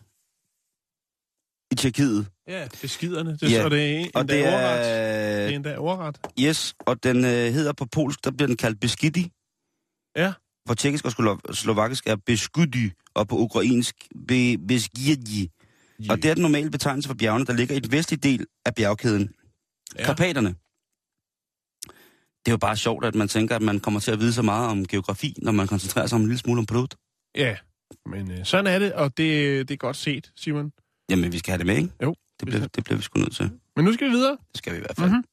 [1.72, 2.28] i Tjekkiet.
[2.48, 3.32] Ja, beskiderne.
[3.38, 3.64] Det, Ja.
[3.66, 4.80] Og det er endda Og det ordret.
[4.80, 5.48] Det er er...
[5.48, 6.18] endda ordret.
[6.40, 9.32] Yes, og den øh, hedder på polsk, der bliver den kaldt Beskidi.
[10.16, 10.34] Ja.
[10.68, 13.96] På tjekkisk og slova- slovakisk er Beskudi, og på ukrainsk
[14.28, 15.52] Be- Beskidi.
[16.00, 16.12] Ja.
[16.12, 18.76] Og det er den normale betegnelse for bjergene, der ligger i den vestlige del af
[18.76, 19.34] bjergkæden.
[20.00, 20.06] Ja.
[20.06, 20.56] Karpaterne.
[22.48, 24.42] Det er jo bare sjovt, at man tænker, at man kommer til at vide så
[24.42, 26.96] meget om geografi, når man koncentrerer sig om en lille smule om produkt.
[27.36, 27.56] Ja,
[28.06, 30.72] men øh, sådan er det, og det, det er godt set, Simon.
[31.10, 31.90] Jamen, vi skal have det med, ikke?
[32.04, 32.16] Jo.
[32.40, 33.52] Det bliver, det bliver vi sgu nødt til.
[33.76, 34.32] Men nu skal vi videre.
[34.32, 35.10] Det skal vi i hvert fald.
[35.10, 35.24] Mhm.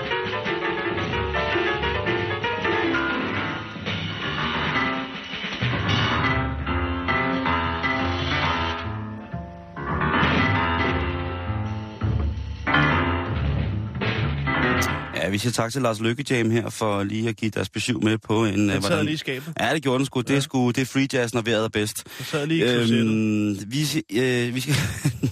[15.23, 18.17] Ja, vi siger tak til Lars Lykkejam her for lige at give deres besøg med
[18.17, 18.53] på en...
[18.53, 19.53] Den øh, sad hvordan- lige i skabet.
[19.60, 20.21] Ja, det gjorde den sgu.
[20.21, 20.39] Det er, Ja.
[20.39, 22.03] sgu, det er free jazz, når vejret er bedst.
[22.17, 22.99] Den sad lige i.
[22.99, 24.75] Øhm, vi, øh, vi skal...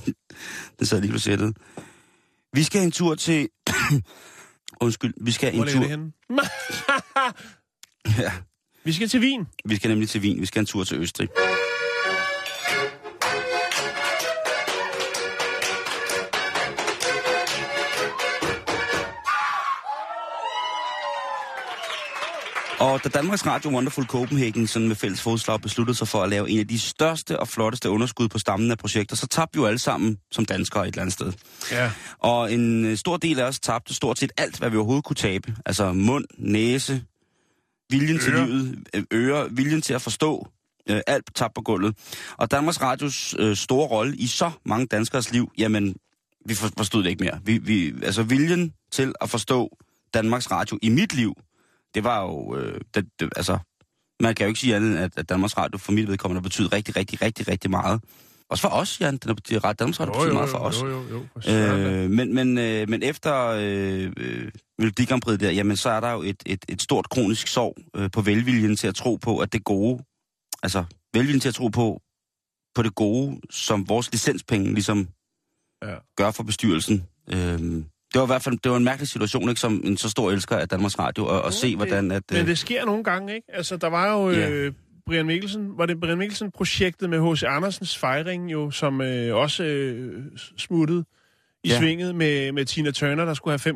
[0.80, 1.58] den sad lige på sættet.
[2.54, 3.47] Vi skal en tur til...
[4.82, 5.80] Undskyld, vi skal Hvor en tur...
[5.80, 6.12] det henne?
[8.17, 8.32] Ja,
[8.84, 9.47] vi skal til Wien.
[9.65, 10.41] vi skal nemlig til Wien.
[10.41, 11.30] Vi skal en tur til Østrig.
[22.80, 26.50] Og da Danmarks Radio Wonderful Copenhagen sådan med fælles fodslag besluttede sig for at lave
[26.50, 29.68] en af de største og flotteste underskud på stammen af projekter, så tabte vi jo
[29.68, 31.34] alle sammen som danskere et eller andet sted.
[31.72, 31.92] Ja.
[32.20, 35.16] Og en øh, stor del af os tabte stort set alt, hvad vi overhovedet kunne
[35.16, 35.56] tabe.
[35.66, 37.04] Altså mund, næse,
[37.90, 38.46] viljen til Ører.
[38.46, 40.48] livet, øh, ører, viljen til at forstå,
[40.90, 41.96] øh, alt tabt på gulvet.
[42.38, 45.96] Og Danmarks Radios øh, store rolle i så mange danskers liv, jamen,
[46.46, 47.40] vi for- forstod det ikke mere.
[47.44, 49.78] Vi, vi, altså viljen til at forstå
[50.13, 51.34] Danmarks Radio i mit liv,
[51.97, 53.57] det var jo, øh, det, det, altså,
[54.21, 56.73] man kan jo ikke sige andet, at, at Danmarks Radio for mit vedkommende har betydet
[56.73, 58.01] rigtig, rigtig, rigtig, rigtig meget.
[58.49, 59.17] Også for os, Jan.
[59.17, 59.33] Den har
[59.65, 60.81] ret- Danmarks Radio betyder meget for os.
[60.81, 61.25] Jo, jo, jo.
[61.36, 61.49] for.
[61.49, 65.05] Øh, men, men, øh, men efter øh, øh, Melodi
[65.38, 68.75] der, jamen så er der jo et, et, et stort kronisk sorg øh, på velviljen
[68.75, 70.03] til at tro på, at det gode,
[70.63, 70.83] altså
[71.13, 72.01] velviljen til at tro på,
[72.75, 75.07] på det gode, som vores licenspenge ligesom
[75.83, 75.95] Ja.
[76.17, 77.07] gør for bestyrelsen.
[77.33, 77.83] Øh,
[78.13, 80.32] det var i hvert fald det var en mærkelig situation, ikke, som en så stor
[80.32, 82.24] elsker af Danmarks Radio, at, at se, hvordan at...
[82.32, 83.48] Men Øh, det sker nogle gange, ikke?
[83.54, 84.50] Altså, der var jo Ja.
[84.50, 84.74] øh,
[85.06, 87.43] Brian Mikkelsen, var det Brian Mikkelsen-projektet med H.C.
[87.43, 90.24] Andersens fejring jo, som øh, også øh,
[90.58, 91.04] smuttede
[91.63, 91.78] i Ja.
[91.80, 93.76] svinget med, med Tina Turner, der skulle have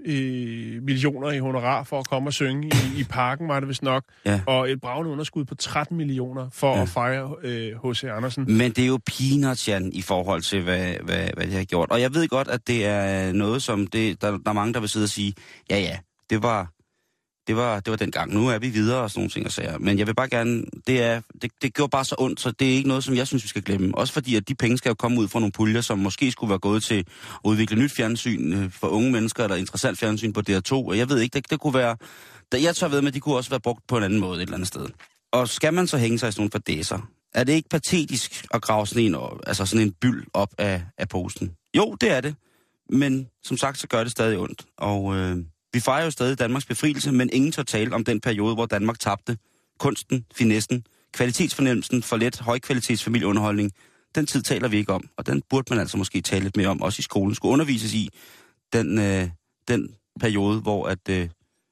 [0.00, 3.68] 5,8 øh, millioner i honorar for at komme og synge i, i parken, var det
[3.68, 4.04] vist nok.
[4.26, 4.40] Ja.
[4.46, 6.82] Og et bravende underskud på 13 millioner for Ja.
[6.82, 8.04] at fejre øh, H.C.
[8.04, 8.44] Andersen.
[8.56, 11.90] Men det er jo peanuts, Jan, i forhold til, hvad, hvad, hvad de har gjort.
[11.90, 14.80] Og jeg ved godt, at det er noget, som det, der, der er mange, der
[14.80, 15.34] vil sidde og sige,
[15.70, 15.98] ja ja,
[16.30, 16.70] det var,
[17.46, 18.34] det var, det var den gang.
[18.34, 19.78] Nu er vi videre og sådan nogle ting og sager.
[19.78, 22.70] Men jeg vil bare gerne, det, er, det, det gjorde bare så ondt, så det
[22.70, 23.98] er ikke noget, som jeg synes, vi skal glemme.
[23.98, 26.50] Også fordi, at de penge skal jo komme ud fra nogle puljer, som måske skulle
[26.50, 27.04] være gået til at
[27.44, 30.72] udvikle nyt fjernsyn øh, for unge mennesker, eller interessant fjernsyn på DR2.
[30.72, 31.96] Og jeg ved ikke, det, det kunne være...
[32.52, 34.36] Der, jeg tør ved med, at de kunne også være brugt på en anden måde
[34.36, 34.86] et eller andet sted.
[35.32, 37.08] Og skal man så hænge sig i sådan nogle fadæser?
[37.34, 41.08] Er det ikke patetisk at grave sådan en, altså sådan en byld op af, af
[41.08, 41.50] posten?
[41.76, 42.34] Jo, det er det.
[42.90, 44.64] Men som sagt, så gør det stadig ondt.
[44.78, 45.36] Og øh,
[45.72, 48.98] vi fejrer jo stadig Danmarks befrielse, men ingen tør tale om den periode, hvor Danmark
[48.98, 49.36] tabte
[49.78, 53.72] kunsten, finessen, kvalitetsfornemmelsen for let højkvalitets familieunderholdning.
[54.14, 56.68] Den tid taler vi ikke om, og den burde man altså måske tale lidt mere
[56.68, 57.34] om, også i skolen.
[57.34, 58.08] Skulle undervises i
[58.72, 59.28] den, øh,
[59.68, 61.28] den periode, hvor at øh,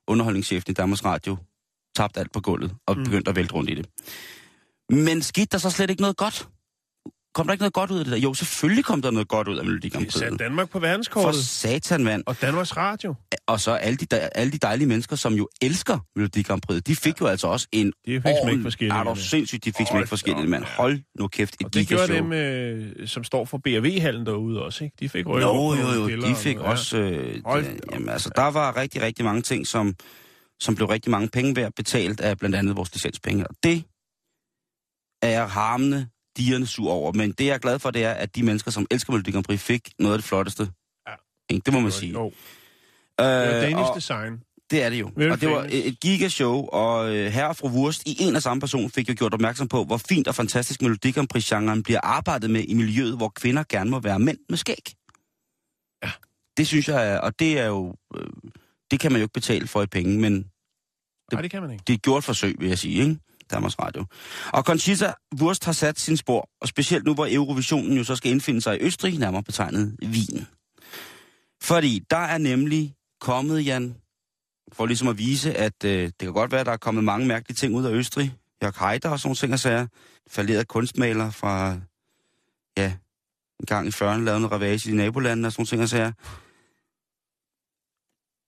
[0.09, 1.37] underholdningschefen i Danmarks Radio
[1.97, 3.05] tabte alt på gulvet og Mm.
[3.05, 3.87] begyndte at vælte rundt i det.
[4.91, 6.49] Men skete der så slet ikke noget godt?
[7.41, 8.19] Kom der ikke noget godt ud af det der?
[8.19, 10.21] Jo, selvfølgelig kom der noget godt ud af Melodi Grand Det Prix.
[10.21, 11.45] satte Danmark på For verdenskortet.
[11.45, 12.23] satan, mand.
[12.27, 13.15] Og Danmarks Radio.
[13.47, 16.97] Og så alle de, alle de dejlige mennesker, som jo elsker Melodi Grand Prix, de
[16.97, 19.07] fik jo altså også en De fik smæk for skillingen.
[19.07, 20.65] Er du sindssygt, de fik smæk for da mand.
[20.65, 20.71] ja.
[20.77, 24.85] Hold nu kæft, et Og det gjorde dem, øh, som står for BRV-hallen derude også,
[24.85, 24.97] ikke?
[25.01, 26.63] De fik røget Jo, jo, jo, de fik ja.
[26.63, 26.99] også...
[26.99, 29.95] Øh, Hold ja, jamen, altså, der var rigtig, rigtig mange ting, som,
[30.61, 33.47] som blev rigtig mange penge værd betalt af blandt andet vores licenspenge.
[33.47, 33.85] Og det
[35.23, 37.13] er jeg harmende, digerne sur over.
[37.13, 39.45] Men det, jeg er glad for, det er, at de mennesker, som elsker Melodi Grand
[39.45, 40.69] Prix, fik noget af det flotteste.
[41.09, 41.15] Ja.
[41.51, 41.65] Ikke?
[41.65, 42.13] Det må man sige.
[42.13, 42.27] Jo,
[43.21, 44.43] Øh, det er Danish og- design.
[44.71, 45.11] Det er det jo.
[45.17, 48.43] Very og det var et gigashow, og øh, herre og fru Wurst i en og
[48.43, 52.01] samme person fik jo gjort opmærksom på, hvor fint og fantastisk Melodi Grand Prix-genren bliver
[52.03, 54.83] arbejdet med i miljøet, hvor kvinder gerne må være mænd med skæg.
[56.05, 56.11] Ja.
[56.57, 58.27] Det synes jeg er, og det er jo, øh,
[58.91, 60.33] det kan man jo ikke betale for i penge, men
[61.33, 61.83] Nej, det kan man ikke.
[61.87, 63.17] det er et gjort forsøg, vil jeg sige, ikke?
[63.51, 64.05] Danmarks Radio.
[64.53, 68.31] Og Conchita Wurst har sat sin spor, og specielt nu, hvor Eurovisionen jo så skal
[68.31, 70.47] indfinde sig i Østrig, nærmere betegnet Wien.
[71.63, 73.97] Fordi der er nemlig kommet, Jan,
[74.73, 77.27] for ligesom at vise, at øh, det kan godt være, at der er kommet mange
[77.27, 78.35] mærkelige ting ud af Østrig.
[78.63, 79.87] Jørg Heider og sådan nogle ting og sager.
[80.29, 81.77] Falderet kunstmaler fra,
[82.77, 82.93] ja,
[83.61, 86.13] en gang i 40'erne lavede en ravage i nabolandene og sådan nogle ting og sager.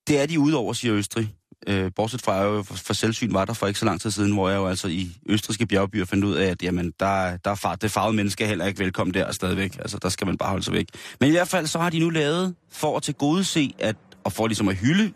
[0.06, 1.34] Det er de udover, siger Østrig.
[1.66, 4.10] Øh, bortset fra, jeg jo for, for selvsyn var der for ikke så lang tid
[4.10, 7.36] siden, hvor jeg jo altså i østriske bjergbyer fandt ud af, at jamen, der, er-
[7.36, 9.76] der er far, det farvede menneske er heller ikke velkommen der stadigvæk.
[9.78, 10.86] Altså, der skal man bare holde sig væk.
[11.20, 14.46] Men i hvert fald, så har de nu lavet, for at tilgodese, at, og for
[14.46, 15.12] ligesom at hylde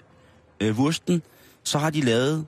[0.61, 1.23] øh, Wursten,
[1.65, 2.47] så har de lavet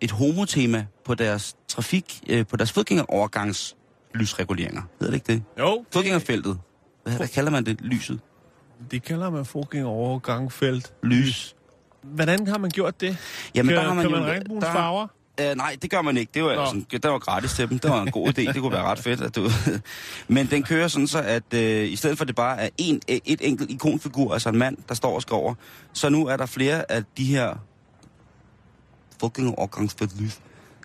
[0.00, 3.76] et homotema på deres trafik, øh, på deres fodgængerovergangs
[4.14, 4.82] lysreguleringer.
[5.00, 5.42] Hedder det ikke det?
[5.58, 6.58] Jo, Fodgængerfeltet.
[7.04, 7.80] Hvad, hvad kalder man det?
[7.80, 8.20] Lyset?
[8.90, 10.92] det kalder man fucking overgangfelt.
[11.02, 11.56] Lys.
[12.02, 13.16] Hvordan har man gjort det?
[13.54, 15.06] Jamen, kan, der har man man regnbuens der- farver?
[15.40, 16.30] Uh, nej, det gør man ikke.
[16.34, 16.66] Det var, Nå.
[16.66, 17.78] sådan, det var gratis til dem.
[17.78, 18.32] Det var en god idé.
[18.52, 19.20] Det kunne være ret fedt.
[19.20, 19.48] At du...
[20.34, 21.58] Men den kører sådan så, at uh,
[21.92, 25.14] i stedet for det bare er en, et enkelt ikonfigur, altså en mand, der står
[25.14, 25.54] og skriver,
[25.92, 27.54] så nu er der flere af de her
[29.20, 30.38] fucking overgangsfedt lys,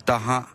[0.06, 0.54] der har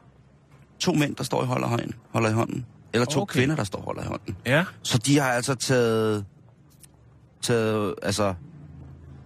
[0.79, 2.65] to mænd, der står i holder, hånden, holder i hånden.
[2.93, 3.33] Eller to Okay.
[3.39, 4.37] kvinder, der står og holder i hånden.
[4.45, 4.65] Ja.
[4.83, 6.25] Så de har altså taget...
[7.41, 8.33] taget altså,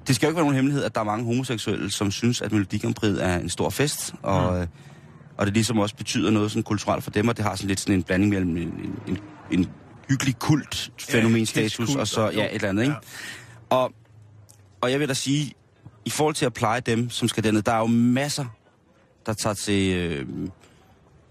[0.08, 2.52] det skal jo ikke være nogen hemmelighed, at der er mange homoseksuelle, som synes, at
[2.52, 2.82] Melodi
[3.20, 4.68] er en stor fest, og, mm.
[5.38, 7.80] og det ligesom også betyder noget sådan kulturelt for dem, og det har sådan lidt
[7.80, 9.18] sådan en blanding mellem en, en,
[9.52, 9.70] en,
[10.10, 12.96] hyggelig kult fænomenstatus, kitschkult, og så ja, et eller andet, ikke?
[13.70, 13.92] Og,
[14.82, 15.54] og jeg vil da sige,
[16.06, 18.46] i forhold til at pleje dem, som skal derned, der er jo masser
[19.26, 20.28] der tager til, øh,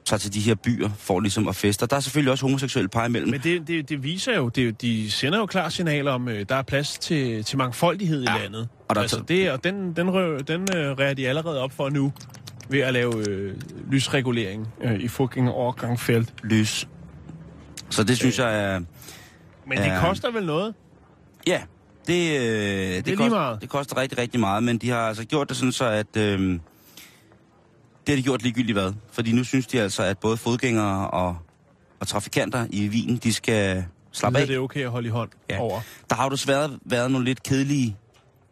[0.05, 1.83] tager til de her byer for ligesom at feste.
[1.83, 3.31] Og der er selvfølgelig også homoseksuelle par imellem.
[3.31, 6.55] Men det, det, det viser jo, det, de sender jo klar signaler om, øh, der
[6.57, 8.69] er plads til, til mangfoldighed i landet.
[8.88, 11.61] og der er altså, så- det, og den, den, rø, den øh, rærer de allerede
[11.61, 12.12] op for nu,
[12.69, 13.55] ved at lave øh,
[13.90, 16.35] lysregulering øh, i fucking overgangfelt.
[16.43, 16.88] Lys.
[17.90, 18.81] Så det synes jeg er...
[19.67, 20.01] Men det Ja.
[20.01, 20.75] koster vel noget?
[21.47, 21.62] Ja,
[22.07, 23.61] det, øh, det, lige koster, meget.
[23.61, 26.59] det koster rigtig, rigtig meget, men de har altså gjort det sådan så, at øh,
[28.07, 28.93] det har de gjort ligegyldigt hvad.
[29.12, 31.37] Fordi nu synes de altså, at både fodgængere og,
[32.01, 34.47] og trafikanter i Wien, de skal slappe af.
[34.47, 35.61] det er okay at holde i hånd Ja.
[35.61, 35.81] over.
[36.11, 37.97] Der har jo desværre været nogle lidt kedelige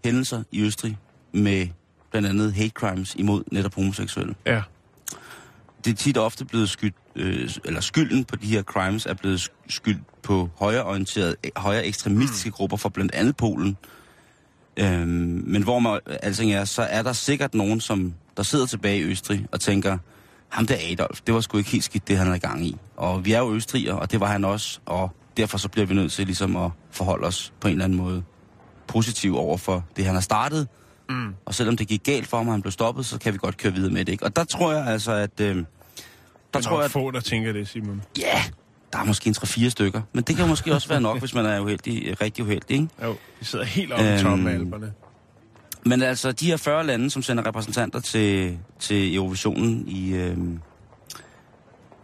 [0.04, 0.98] hændelser i Østrig
[1.32, 1.66] med
[2.10, 4.34] blandt andet hate crimes imod netop homoseksuelle.
[4.46, 4.62] Ja.
[5.84, 9.38] Det er tit ofte blevet skyld, øh, eller skylden på de her crimes er blevet
[9.38, 12.52] sk- skyld på højreorienterede, højere ekstremistiske Hmm.
[12.54, 13.76] grupper fra blandt andet Polen.
[14.76, 18.98] Øhm, men hvor man alting er, så er der sikkert nogen, som der sidder tilbage
[18.98, 19.98] i Østrig og tænker,
[20.48, 22.76] ham der Adolf, det var sgu ikke helt skidt, det han er i gang i.
[22.96, 25.94] Og vi er jo østrigere, og det var han også, og derfor så bliver vi
[25.94, 28.22] nødt til ligesom at forholde os på en eller anden måde
[28.86, 30.68] positiv over for det, han har startet.
[31.08, 31.34] Mm.
[31.46, 33.56] Og selvom det gik galt for ham, og han blev stoppet, så kan vi godt
[33.56, 34.12] køre videre med det.
[34.12, 34.24] Ikke?
[34.24, 35.40] Og der tror jeg altså, at...
[35.40, 35.62] Øh, der
[36.52, 38.02] Der tror jeg, at, få, der tænker det, Simon.
[38.18, 38.42] ja,
[38.92, 40.02] der er måske en 3-4 stykker.
[40.12, 42.88] Men det kan måske også være nok, hvis man er uheldig, rigtig uheldig, ikke?
[43.02, 44.92] Jo, de sidder helt oppe øhm, i toppen af alberne.
[45.86, 50.36] Men altså, de her 40 lande, som sender repræsentanter til, til Eurovisionen i, øh,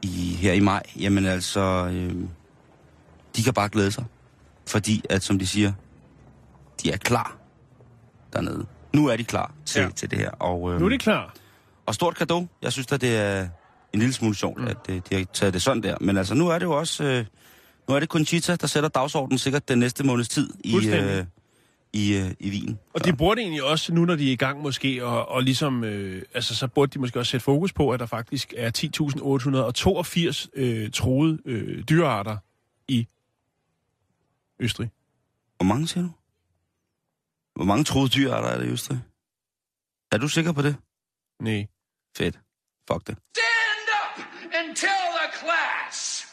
[0.02, 1.60] i, her i maj, jamen altså,
[1.92, 2.14] øh,
[3.36, 4.04] de kan bare glæde sig.
[4.66, 5.72] Fordi, at som de siger,
[6.82, 7.36] de er klar
[8.32, 8.66] dernede.
[8.94, 9.88] Nu er de klar til, Ja.
[9.96, 10.30] til det her.
[10.30, 11.34] Og, øh, Nu er de klar.
[11.86, 12.46] og stort kado.
[12.62, 13.48] Jeg synes at det er
[13.92, 14.66] en lille smule sjovt, mm.
[14.66, 15.96] at øh, de har taget det sådan der.
[16.00, 17.04] Men altså, nu er det jo også...
[17.04, 17.24] Øh,
[17.88, 21.24] nu er det Conchita, der sætter dagsordenen sikkert den næste måneds tid i, øh,
[21.92, 22.79] i, øh, i Wien.
[22.94, 25.85] Og de burde egentlig også, nu når de er i gang måske, og, og ligesom,
[25.85, 28.70] øh, altså så burde de måske også sætte fokus på, at der faktisk er
[30.55, 32.37] 10.882 øh, troede øh, dyrearter
[32.88, 33.09] i
[34.61, 34.90] Østrig.
[35.57, 36.11] Hvor mange siger du?
[37.55, 39.01] Hvor mange troede dyrearter er der i Østrig?
[40.12, 40.77] Er du sikker på det?
[41.40, 41.66] Nej.
[42.16, 42.38] Fedt.
[42.88, 43.16] Fuck det.
[43.33, 44.24] Stand up
[44.55, 46.27] and tell the class.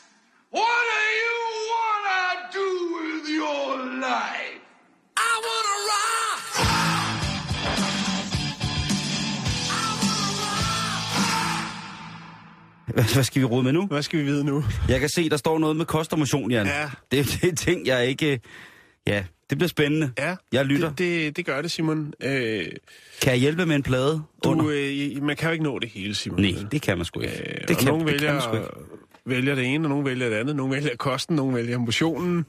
[0.54, 1.38] What do you
[1.74, 2.24] wanna
[2.60, 4.45] do with your life?
[12.96, 13.86] Hvad, skal vi råde med nu?
[13.88, 14.64] Hvad skal vi vide nu?
[14.90, 16.66] Jeg kan se, der står noget med kost og motion, Jan.
[16.68, 16.90] Ja.
[17.12, 18.40] Det, det er ting, jeg ikke...
[19.08, 20.12] Ja, det bliver spændende.
[20.20, 20.88] Ja, Jeg lytter.
[20.90, 22.14] Det, det, det gør det, Simon.
[22.24, 22.66] Øh,
[23.22, 24.64] Kan jeg hjælpe med en plade under?
[24.64, 26.42] du, øh, man kan jo ikke nå det hele, Simon.
[26.42, 27.34] Nej, det kan man sgu ikke.
[27.62, 28.80] Øh, det kan, nogen det kan man sgu vælger, ikke.
[29.26, 30.56] vælger det ene, og nogen vælger det andet.
[30.56, 32.46] Nogen vælger kosten, nogen vælger motionen.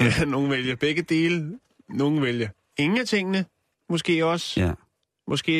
[0.00, 1.50] øh, nogen vælger begge dele.
[1.88, 3.44] Nogen vælger ingen af tingene.
[3.90, 4.60] Måske også.
[4.60, 4.70] Ja.
[5.28, 5.52] Måske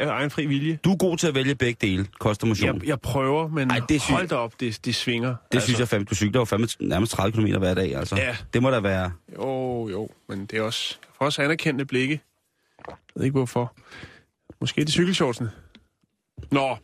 [0.00, 0.78] af egen fri vilje.
[0.84, 2.76] Du er god til at vælge begge dele, kost og motion.
[2.80, 5.28] Jeg, jeg prøver, men Ej, det hold da op, det, det svinger.
[5.28, 8.16] Altså, Det synes jeg fandme, du cykler jo fandme nærmest 30 km hver dag, altså.
[8.16, 8.36] Ja.
[8.54, 9.12] Det må da være...
[9.36, 12.20] Jo, jo, men det er også, for også anerkendte blikke.
[12.88, 13.76] Jeg ved ikke hvorfor.
[14.60, 15.50] Måske er det cykelshortsene.
[16.50, 16.76] Nå.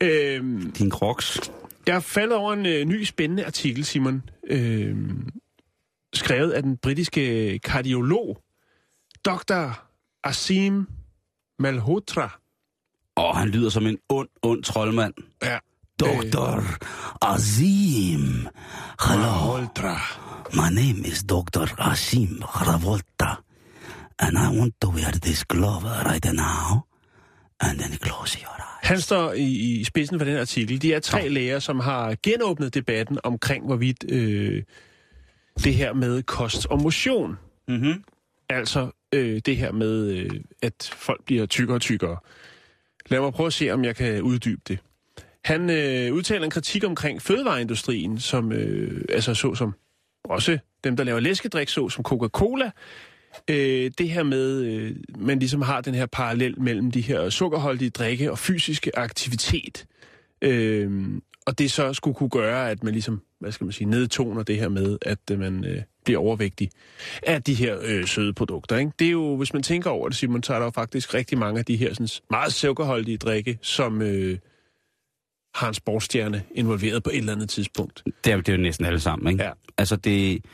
[0.00, 1.40] Øhm, Din crocs.
[1.86, 4.22] Jeg faldet over en øh, ny spændende artikel, Simon.
[4.46, 4.96] Øh,
[6.14, 8.42] skrevet af den britiske kardiolog,
[9.24, 9.70] Dr.
[10.24, 10.86] Asim
[11.58, 12.30] Malhotra.
[13.16, 15.14] Åh, han lyder som en ond, ond troldmand.
[15.42, 15.58] Ja.
[15.98, 16.62] Dr.
[17.20, 18.48] Azim.
[19.00, 19.22] Hello.
[19.22, 19.96] Malhotra.
[20.52, 21.74] My name is Dr.
[21.78, 23.36] Azim Ravolta.
[24.18, 26.86] And I want to wear this glove right now.
[27.60, 28.88] And then close your eyes.
[28.88, 30.82] Han står i, i spidsen for den artikel.
[30.82, 34.62] De er tre læger, som har genåbnet debatten omkring, hvorvidt øh,
[35.64, 38.04] det her med kost og motion Mm-hmm.
[38.48, 40.30] Altså øh, det her med, øh,
[40.62, 42.16] at folk bliver tykkere og tykkere.
[43.06, 44.78] Lad mig prøve at se, om jeg kan uddybe det.
[45.44, 49.74] Han øh, udtaler en kritik omkring fødevareindustrien, som øh, altså så som
[50.24, 52.70] også dem, der laver læskedrik, så som Coca-Cola.
[53.50, 57.90] Øh, det her med, øh, man ligesom har den her parallel mellem de her sukkerholdige
[57.90, 59.86] drikke og fysiske aktivitet.
[60.42, 61.10] Øh,
[61.46, 64.56] og det så skulle kunne gøre, at man ligesom, hvad skal man sige, nedtoner det
[64.56, 66.70] her med, at øh, man øh, bliver overvægtig
[67.22, 68.76] af de her øh, søde produkter.
[68.76, 68.92] Ikke?
[68.98, 71.38] Det er jo, hvis man tænker over det, Simon, så er der jo faktisk rigtig
[71.38, 74.38] mange af de her sådan, meget sukkerholdige drikke, som øh,
[75.54, 78.02] har en sportsstjerne involveret på et eller andet tidspunkt.
[78.24, 79.44] Det er, det er jo næsten alle sammen, ikke?
[79.44, 79.50] Ja.
[79.78, 80.44] Altså, det...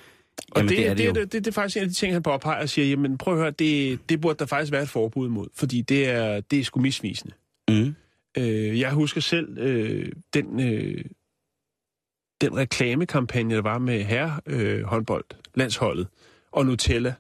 [0.51, 1.95] Og Jamen, det, det er det det, det, det, det er faktisk en af de
[1.95, 4.83] ting, han påpeger og siger, jamen prøv at høre, det, det burde der faktisk være
[4.83, 7.35] et forbud mod, fordi det er, det er sgu misvisende.
[7.69, 7.95] Mm.
[8.39, 11.05] Øh, jeg husker selv øh, den, øh,
[12.49, 15.25] den reklamekampagne, der var med herre øh, håndbold,
[15.55, 16.07] landsholdet
[16.53, 17.15] og Nutella.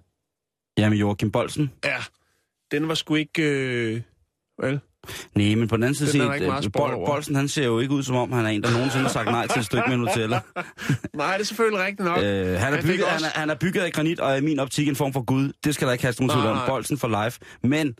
[0.78, 1.72] Jamen, Joachim Bolsen.
[1.84, 1.96] Ja,
[2.70, 3.42] den var sgu ikke...
[3.42, 4.00] Øh,
[4.62, 4.80] vel?
[5.34, 7.06] Nej, men på den anden side er set, øh, Bol-.
[7.06, 9.26] Bolsen han ser jo ikke ud som om, han er en, der nogensinde har sagt
[9.30, 10.40] nej til et stykke med Nutella.
[11.14, 12.18] Nej, det er selvfølgelig rigtigt nok.
[12.18, 14.30] Øh, han, er Han fik bygget, han, også- er, han er bygget af granit, og
[14.32, 15.52] er i min optik en form for gud.
[15.64, 16.58] Det skal der ikke have nogen tvivl om.
[16.68, 17.40] Bolsen for life.
[17.62, 17.94] Men,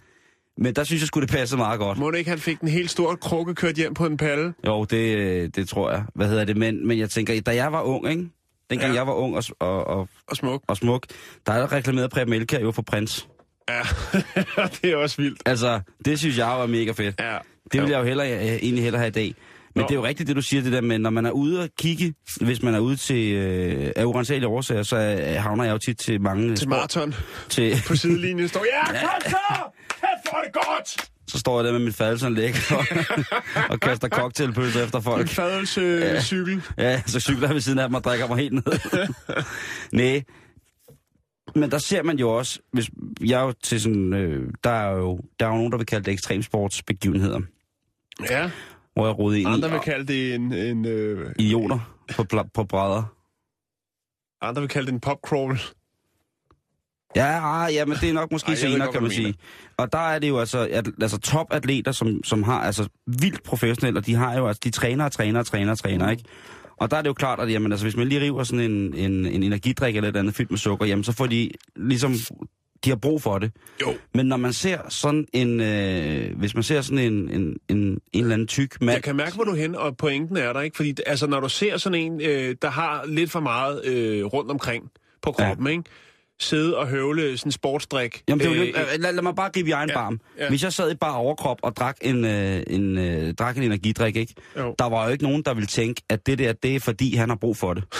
[0.58, 1.98] men der synes jeg skulle det passe meget godt.
[1.98, 4.54] Må ikke, han fik en helt stor krukke kørt hjem på en palle?
[4.66, 6.04] Jo, det, øh, det tror jeg.
[6.14, 6.56] Hvad hedder det?
[6.56, 8.28] Men, men jeg tænker, da jeg var ung, ikke?
[8.70, 8.98] Dengang Ja.
[8.98, 10.62] jeg var ung og, og, og, Og smuk.
[10.68, 11.06] og smuk,
[11.46, 13.28] der er der reklameret Preben Elkjær jo for prins.
[13.68, 13.80] Ja,
[14.82, 15.42] det er også vildt.
[15.46, 17.20] Altså, det synes jeg var mega fedt.
[17.20, 17.38] Ja.
[17.72, 19.34] Det vil jeg jo hellere, øh, egentlig hellere have i dag.
[19.74, 19.86] Men Nå.
[19.88, 21.68] det er jo rigtigt, det du siger, det der med, når man er ude og
[21.78, 25.78] kigge, hvis man er ude til, øh, af urensagelige årsager, så øh, havner jeg jo
[25.78, 26.56] tit til mange...
[26.56, 27.14] Til maraton.
[27.48, 29.36] Til, På sidelinjen står, ja, kom så!
[30.30, 31.08] Hvor er det godt!
[31.28, 32.84] så står jeg der med mit fadelsanlæg og,
[33.70, 35.28] og kaster cocktailpølser efter En folk.
[35.28, 36.62] fadelscykel.
[36.78, 38.64] Ja, så cykler jeg ved siden af dem og drikker mig helt ned.
[39.92, 40.22] Nej.
[41.54, 44.96] Men der ser man jo også, hvis jeg er jo til sådan, øh, der er
[44.96, 47.40] jo, der er jo nogen, der vil kalde det ekstremsportsbegivenheder,
[48.30, 48.50] Ja,
[48.94, 50.52] hvor jeg rodede ind andre vil kalde det en...
[50.52, 51.78] en øh, idioter
[52.16, 52.24] på,
[52.54, 53.02] på brædder.
[54.40, 55.58] andre vil kalde det en popcrawl.
[57.16, 59.34] Ja, ah, ja, men det er nok måske Ej, senere, godt, kan man sige.
[59.76, 64.00] Og der er det jo altså, at, altså topatleter, som, som har altså vildt professionelle,
[64.00, 66.24] og de har jo altså, de træner og træner og træner og træner, ikke?
[66.76, 68.94] Og der er det jo klart, at jamen, altså, hvis man lige river sådan en,
[68.94, 72.14] en, en energidrik eller et andet fyldt med sukker, jamen så får de ligesom,
[72.84, 73.52] de har brug for det.
[73.82, 73.94] Jo.
[74.14, 78.00] Men når man ser sådan en, øh, hvis man ser sådan en, en, en, en
[78.12, 80.60] eller anden tyk mand, Jeg kan mærke, hvor du er hen, og pointen er der,
[80.60, 80.76] ikke?
[80.76, 84.50] Fordi altså, når du ser sådan en, øh, der har lidt for meget øh, rundt
[84.50, 84.84] omkring
[85.22, 85.72] på kroppen, ja.
[85.72, 85.84] ikke?
[86.40, 88.22] Sidde og høvle sådan en sportsdrik.
[88.28, 90.20] Jamen, det er jo lidt, øh, lad, lad mig bare gribe i egen Ja, barm.
[90.38, 90.48] ja.
[90.48, 94.16] Hvis jeg sad i bare overkrop og drak en, øh, en, øh, drak en energidrik,
[94.16, 94.34] ikke?
[94.58, 94.74] Jo.
[94.78, 97.28] der var jo ikke nogen, der ville tænke, at det der, det er fordi, han
[97.28, 97.84] har brug for det.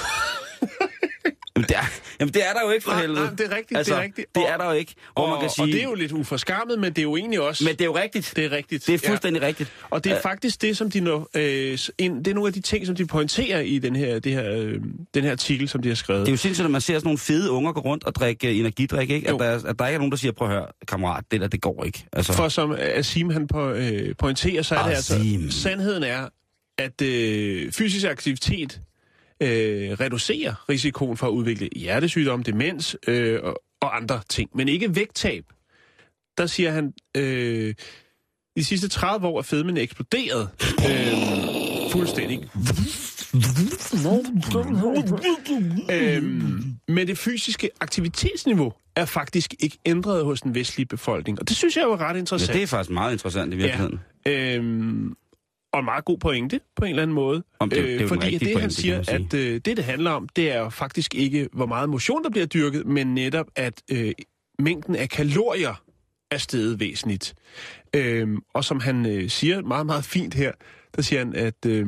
[1.64, 3.20] jamen, det er, jamen, det er der jo ikke for Nej, helvede.
[3.20, 4.34] nej, det er rigtigt, altså, det er rigtigt.
[4.34, 4.94] Det Og- er der jo ikke.
[5.12, 7.16] Hvor og, man kan sige, og det er jo lidt uforskammet, men det er jo
[7.16, 7.64] egentlig også...
[7.64, 8.32] Men det er jo rigtigt.
[8.36, 8.86] det er rigtigt.
[8.86, 9.46] Det er fuldstændig ja.
[9.46, 9.70] rigtigt.
[9.90, 12.60] Og det er Øh, faktisk det, som de når, øh, det er nogle af de
[12.60, 14.80] ting, som de pointerer i den her, det her, øh,
[15.14, 16.20] den her artikel, som de har skrevet.
[16.20, 18.48] Det er jo sindssygt, at man ser sådan nogle fede unger gå rundt og drikke
[18.48, 19.28] øh, energidrik, ikke?
[19.28, 19.34] Jo.
[19.36, 21.48] At der, at der ikke er nogen, der siger, prøv at høre, kammerat, det der,
[21.48, 22.04] det går ikke.
[22.12, 25.42] Altså, For som Asim han på, øh, pointerer, så er det Asim.
[25.44, 26.28] altså, sandheden er,
[26.78, 28.80] at øh, fysisk aktivitet
[29.40, 34.96] øh, reducerer risikoen for at udvikle hjertesygdom, demens øh, og, og andre ting, men ikke
[34.96, 35.44] vægttab.
[36.38, 37.74] Der siger han, øh,
[38.56, 42.50] de sidste 30 år er fedmen eksploderet øh, fuldstændig.
[45.90, 51.40] øhm, men det fysiske aktivitetsniveau er faktisk ikke ændret hos den vestlige befolkning.
[51.40, 52.54] Og det synes jeg jo er ret ja, interessant.
[52.54, 54.00] det er faktisk meget interessant i virkeligheden.
[54.26, 55.16] Øhm,
[55.74, 57.42] og en meget god pointe, på en eller anden måde.
[57.58, 59.64] Om det jo- det er fordi det, han pointe, siger, kan man at øh, det,
[59.76, 63.14] det handler om, det er jo faktisk ikke, hvor meget motion, der bliver dyrket, men
[63.14, 64.12] netop, at øh,
[64.58, 65.82] mængden af kalorier
[66.30, 67.34] er steget væsentligt.
[67.96, 70.52] Øhm, og som han øh, siger meget, meget fint her,
[70.96, 71.66] der siger han, at...
[71.66, 71.86] Øh,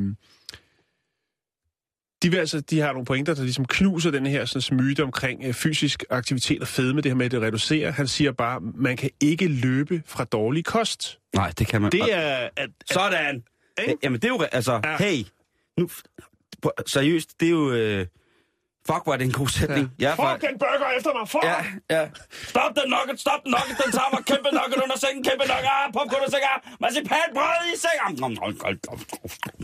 [2.22, 5.45] de, vil altså, de har nogle pointer, der ligesom knuser den her sådan, myte omkring
[5.45, 7.91] øh, fysisk aktivitet og fedme, det her med, at det reducerer.
[7.91, 11.18] Han siger bare, man kan ikke løbe fra dårlig kost.
[11.34, 11.93] Nej, det kan man.
[11.93, 12.37] Det er...
[12.37, 13.45] At, at, Sådan!
[13.82, 13.96] Ikke?
[14.02, 14.42] Jamen, det er jo...
[14.52, 14.96] Altså, Ja.
[14.96, 15.24] hey,
[15.78, 15.88] nu...
[16.62, 17.72] på- Seriøst, det er jo...
[17.72, 18.06] Øh,
[18.88, 19.90] fuck, er det en god sætning.
[20.00, 20.08] Ja.
[20.08, 21.44] Jeg Fuck den burger efter mig, fuck!
[21.44, 21.56] Ja,
[21.96, 22.08] ja.
[22.52, 25.70] Stop den nugget, stop den nugget, den tager mig kæmpe nugget under sengen, kæmpe nugget,
[25.78, 28.14] ah, popcorn og sikker, marcipanbrød i sengen.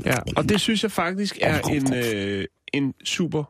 [0.05, 0.19] ja.
[0.37, 3.45] Og det synes jeg faktisk er en, øh, en super...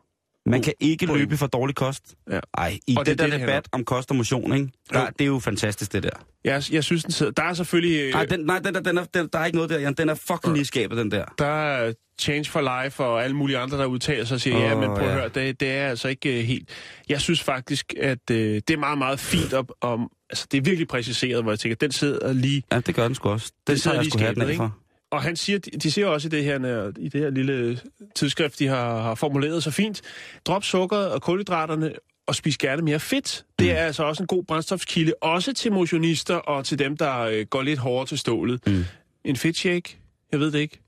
[0.45, 1.19] Man kan ikke Point.
[1.19, 2.15] løbe for dårlig kost.
[2.31, 2.39] Ja.
[2.57, 4.69] Ej, i Og det, det er der det, debat om kost og motion, ikke?
[4.93, 5.05] Der, Jo.
[5.19, 6.09] det er jo fantastisk, det der.
[6.43, 7.31] Jeg, jeg synes, den sidder...
[7.31, 8.01] Der er selvfølgelig...
[8.01, 9.93] Øh, Nej, den, nej den, der, den er, den, der er ikke noget der, Jan.
[9.93, 11.25] Den er fucking lige i skabet, den der.
[11.37, 14.61] Der er Change for Life og alle mulige andre, der udtaler sig og siger, oh,
[14.61, 15.13] ja, men prøv at ja.
[15.13, 16.69] høre, det, det er altså ikke uh, helt...
[17.09, 20.09] Jeg synes faktisk, at uh, det er meget, meget fint op om...
[20.29, 22.63] Altså, det er virkelig præciseret, hvor jeg tænker, den sidder lige...
[22.71, 23.51] Ja, det gør den sgu også.
[23.67, 24.57] Den sidder tager jeg lige skabet, ikke?
[24.57, 24.77] for.
[25.13, 27.79] Og han siger, de, siger også i det her, i det her lille
[28.15, 30.01] tidsskrift, de har, har formuleret så fint,
[30.45, 31.93] drop sukkeret og kulhydraterne
[32.27, 33.45] og spis gerne mere fedt.
[33.59, 37.45] Det er altså også en god brændstofskilde, også til motionister og til dem, der øh,
[37.45, 38.67] går lidt hårdere til stålet.
[38.67, 38.85] Mm.
[39.25, 39.97] En fedtshake?
[40.31, 40.79] Jeg ved det ikke.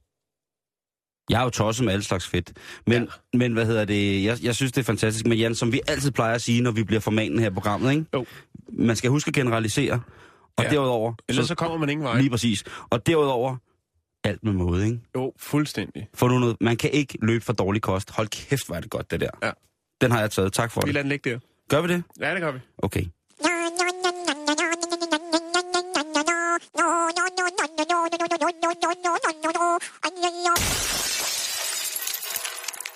[1.29, 2.53] Jeg er jo tosset med alle slags fedt.
[2.87, 3.01] Men,
[3.33, 3.37] ja.
[3.37, 4.23] men hvad hedder det?
[4.23, 5.25] Jeg, jeg synes, det er fantastisk.
[5.25, 7.91] Men Jan, som vi altid plejer at sige, når vi bliver formanen her i programmet,
[7.91, 8.05] ikke?
[8.13, 8.25] Jo.
[8.69, 10.01] Man skal huske at generalisere.
[10.57, 10.69] Og Ja.
[10.69, 11.13] derudover...
[11.29, 12.17] Ellers så kommer man ingen vej.
[12.19, 12.63] Lige præcis.
[12.89, 13.57] Og derudover,
[14.25, 14.99] alt med måde, ikke?
[15.15, 16.07] Jo, fuldstændig.
[16.13, 18.11] For nu noget, man kan ikke løbe for dårlig kost.
[18.11, 19.29] Hold kæft, er det godt, det der.
[19.43, 19.51] Ja.
[20.01, 20.53] Den har jeg taget.
[20.53, 20.93] Tak for Vi det.
[20.93, 21.39] lader den ligge der.
[21.69, 22.03] Gør vi det?
[22.19, 22.59] Ja, det gør vi.
[22.77, 23.05] Okay.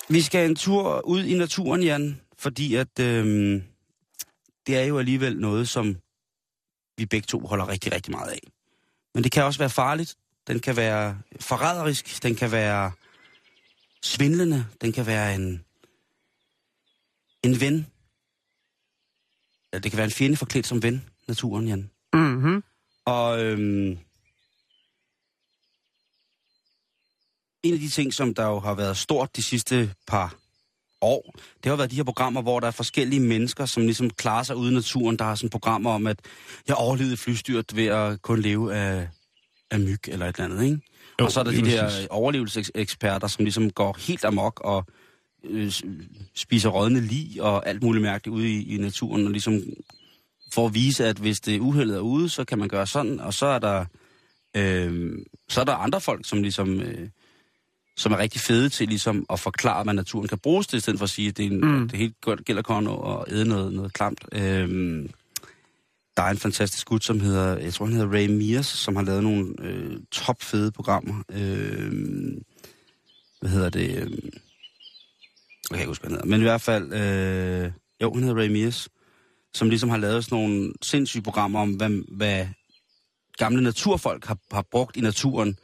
[0.09, 3.63] Vi skal en tur ud i naturen, Jan, fordi at øhm,
[4.67, 5.97] det er jo alligevel noget, som
[6.97, 8.39] vi begge to holder rigtig, rigtig meget af.
[9.15, 10.15] Men det kan også være farligt.
[10.49, 12.23] Den kan være forræderisk.
[12.23, 12.91] Den kan være
[14.03, 14.65] svindlende.
[14.81, 15.65] Den kan være en,
[17.43, 17.87] en ven.
[19.73, 21.89] Ja, det kan være en fjende forklædt som ven, naturen, Jan.
[22.13, 22.63] Mm-hmm.
[23.05, 23.97] Og øhm,
[27.63, 30.35] en af de ting, som der jo har været stort de sidste par
[31.01, 31.33] år,
[31.63, 34.55] det har været de her programmer, hvor der er forskellige mennesker, som ligesom klarer sig
[34.55, 35.19] ude i naturen.
[35.19, 36.19] Der er sådan programmer om, at
[36.67, 39.09] jeg overlevede flystyrt ved at kun leve af,
[39.71, 40.81] af myg eller et eller andet, ikke?
[41.19, 42.07] Jo, og så er der de der præcis.
[42.09, 44.85] overlevelseseksperter, som ligesom går helt amok og
[45.43, 45.71] øh,
[46.35, 49.61] spiser rådne lig og alt muligt mærkeligt ude i, i naturen, og ligesom
[50.53, 53.33] for at vise, at hvis det uheldet er ude, så kan man gøre sådan, og
[53.33, 53.85] så er der,
[54.57, 55.11] øh,
[55.49, 56.81] så er der andre folk, som ligesom...
[56.81, 57.09] Øh,
[57.97, 60.99] som er rigtig fede til ligesom at forklare, hvad naturen kan bruges til, i stedet
[60.99, 61.89] for at sige, at det, er en, mm.
[61.89, 64.25] det helt gælder kun at æde noget, noget klamt.
[64.31, 65.09] Øhm,
[66.19, 69.03] der er en fantastisk gut, som hedder, jeg tror han hedder Ray Mears, som har
[69.03, 71.23] lavet nogle øh, topfede programmer.
[71.31, 71.91] Øh,
[73.41, 73.97] hvad hedder det?
[74.01, 74.29] øhm,
[75.69, 76.29] Jeg kan ikke huske, hvad han hedder.
[76.29, 78.89] Men i hvert fald, øh, jo, han hedder Ray Mears,
[79.53, 82.47] som ligesom har lavet sådan nogle sindssyge programmer om, hvad, hvad
[83.37, 85.57] gamle naturfolk har, har brugt i naturen.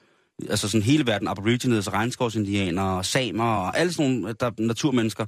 [0.49, 5.26] Altså sådan hele verden, aborigines, regnskovsindianere, samer og alle sådan nogle der, naturmennesker.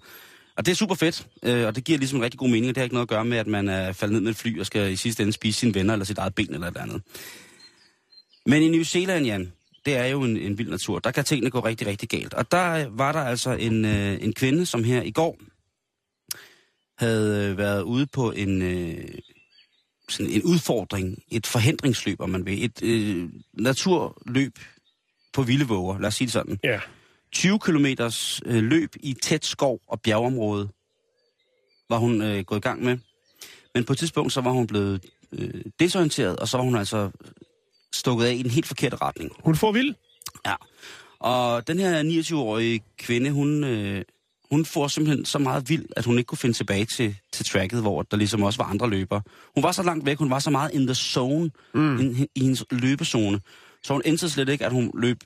[0.58, 2.76] Og det er super fedt, øh, og det giver ligesom en rigtig god mening, og
[2.76, 4.60] det har ikke noget at gøre med, at man er faldet ned med et fly
[4.60, 7.02] og skal i sidste ende spise sine venner eller sit eget ben eller et andet.
[8.46, 9.54] Men i New Zealand, Jan,
[9.86, 11.00] det er jo en, en vild natur.
[11.00, 12.34] Der kan tingene gå rigtig, rigtig galt.
[12.34, 15.38] Og der øh, var der altså en, øh, en kvinde, som her i går
[16.98, 19.08] havde øh, været ude på en, øh,
[20.10, 22.66] sådan en udfordring, et forhindringsløb, om man vil.
[22.66, 24.60] Et øh, naturløb
[25.34, 26.60] på vilde våger, lad os sige det sådan.
[26.64, 26.80] Ja.
[27.32, 30.70] 20 kilometers øh, løb i tæt skov og bjergeområde
[31.90, 32.98] var hun øh, gået i gang med.
[33.76, 37.12] Men på et tidspunkt, så var hun blevet øh, desorienteret, og så var hun altså
[37.94, 39.32] stukket af i den helt forkerte retning.
[39.44, 39.96] Hun får vild.
[40.46, 40.56] Ja.
[41.20, 44.04] Og den her 29-årige kvinde, hun, øh,
[44.52, 47.82] hun får simpelthen så meget vild, at hun ikke kunne finde tilbage til, til tracket,
[47.82, 49.22] hvor der ligesom også var andre løbere.
[49.56, 52.00] Hun var så langt væk, hun var så meget in the zone, mm.
[52.00, 53.42] i, i hendes løbezone.
[53.84, 55.18] Så hun endte slet ikke, at hun løb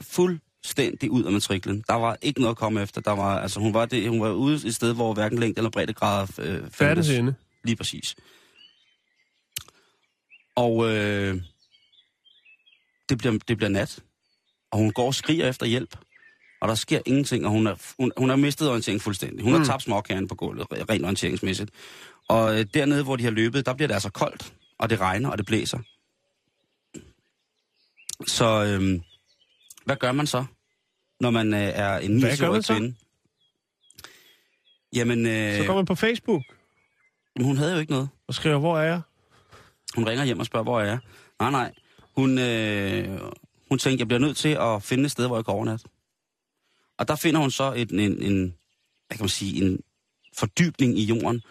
[0.65, 1.83] fuldstændig ud af matriklen.
[1.87, 3.01] Der var ikke noget at komme efter.
[3.01, 5.69] Der var, altså, hun, var det, hun var ude et sted, hvor hverken længde eller
[5.69, 7.07] breddegrader øh, fandtes.
[7.07, 7.35] til ende.
[7.63, 8.15] Lige præcis.
[10.55, 11.41] Og øh,
[13.09, 13.99] det, bliver, det bliver nat,
[14.71, 15.97] og hun går og skriger efter hjælp,
[16.61, 19.43] og der sker ingenting, og hun er, hun, hun har mistet orientering fuldstændig.
[19.43, 19.59] Hun mm.
[19.59, 21.71] har tabt småkæren på gulvet, re- rent orienteringsmæssigt.
[22.27, 25.29] Og øh, dernede, hvor de har løbet, der bliver det altså koldt, og det regner,
[25.29, 25.79] og det blæser.
[28.27, 29.01] Så øh,
[29.85, 30.45] hvad gør man så,
[31.19, 32.73] når man øh, er en Hvad gør man 29-årig så?
[32.73, 32.95] kvinde?
[34.95, 36.41] Jamen, øh, Så går man på Facebook
[37.41, 38.09] hun havde jo ikke noget.
[38.27, 39.01] og skriver, hvor er jeg?
[39.95, 40.99] Hun ringer hjem og spørger, hvor er jeg?
[41.39, 41.73] Nej, nej.
[42.15, 43.19] Hun, øh,
[43.69, 45.85] hun tænkte, jeg bliver nødt til at finde et sted, hvor jeg kan overnatte.
[46.97, 48.55] Og der finder hun så en, en, en,
[49.07, 49.79] hvad kan man sige, en
[50.37, 51.41] fordybning i jorden,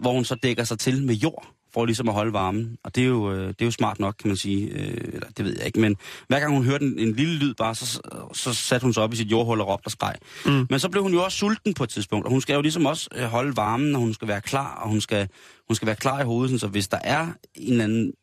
[0.00, 2.78] hvor hun så dækker sig til med jord, for ligesom at holde varmen.
[2.84, 4.66] Og det er jo, øh, det er jo smart nok, kan man sige.
[4.68, 5.96] Øh, eller det ved jeg ikke, men
[6.28, 8.00] hver gang hun hørte en, en lille lyd bare, så,
[8.32, 10.14] så satte hun sig op i sit jordhul og råbte og skreg.
[10.46, 10.66] Mm.
[10.70, 12.86] Men så blev hun jo også sulten på et tidspunkt, og hun skal jo ligesom
[12.86, 15.28] også øh, holde varmen, og hun skal være klar, og hun skal,
[15.68, 18.14] hun skal være klar i hovedet, så hvis der er en eller anden, et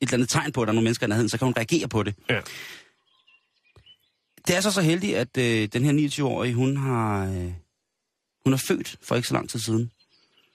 [0.00, 1.88] eller andet tegn på, at der er nogle mennesker i nærheden, så kan hun reagere
[1.88, 2.14] på det.
[2.30, 2.40] Ja.
[4.46, 7.52] Det er så så heldigt, at øh, den her 29-årige, hun har, øh,
[8.44, 9.90] hun er født for ikke så lang tid siden.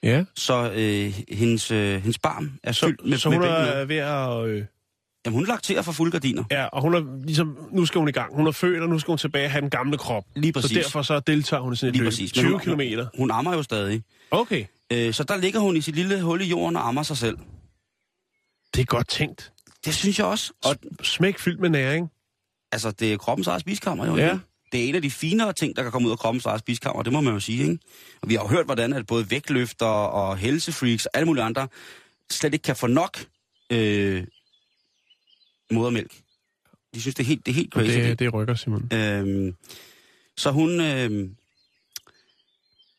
[0.02, 0.24] Ja.
[0.36, 3.84] Så øh, hendes, øh, hendes barn er Så, fyldt med, så med hun baby er
[3.84, 4.46] ved at...
[4.48, 4.64] Øh,
[5.26, 6.44] Jamen, hun lakterer for fulde gardiner.
[6.50, 7.68] ja, og hun er ligesom...
[7.72, 8.34] Nu skal hun i gang.
[8.36, 10.24] Hun er født, og nu skal hun tilbage og have den gamle krop.
[10.36, 10.70] Lige præcis.
[10.70, 12.10] Så derfor så deltager hun i sådan et Lige løb.
[12.10, 12.36] præcis.
[12.36, 13.06] Men 20 hun- kilometer.
[13.18, 14.02] Hun ammer jo stadig.
[14.30, 14.64] Okay.
[14.92, 17.38] Øh, så der ligger hun i sit lille hul i jorden og ammer sig selv.
[18.74, 19.52] Det er godt tænkt.
[19.84, 20.52] Det synes jeg også.
[20.64, 22.10] Og Smæk fyldt med næring.
[22.72, 24.16] altså, det er kroppens eget spiskammer, jo.
[24.16, 24.32] Ja.
[24.32, 24.44] ikke?
[24.72, 27.02] Det er en af de finere ting, der kan komme ud af kroppens eget spiskammer,
[27.02, 27.78] det må man jo sige, ikke?
[28.22, 31.68] Og vi har jo hørt, hvordan at både vægtløfter og helsefreaks og alle mulige andre
[32.30, 33.18] slet ikke kan få nok
[33.70, 34.26] øh,
[35.70, 36.12] modermælk.
[36.94, 37.98] De synes, det er helt, det er helt crazy.
[37.98, 38.88] det, det rykker, Simon.
[38.92, 39.54] Øhm,
[40.36, 41.30] så hun, øh,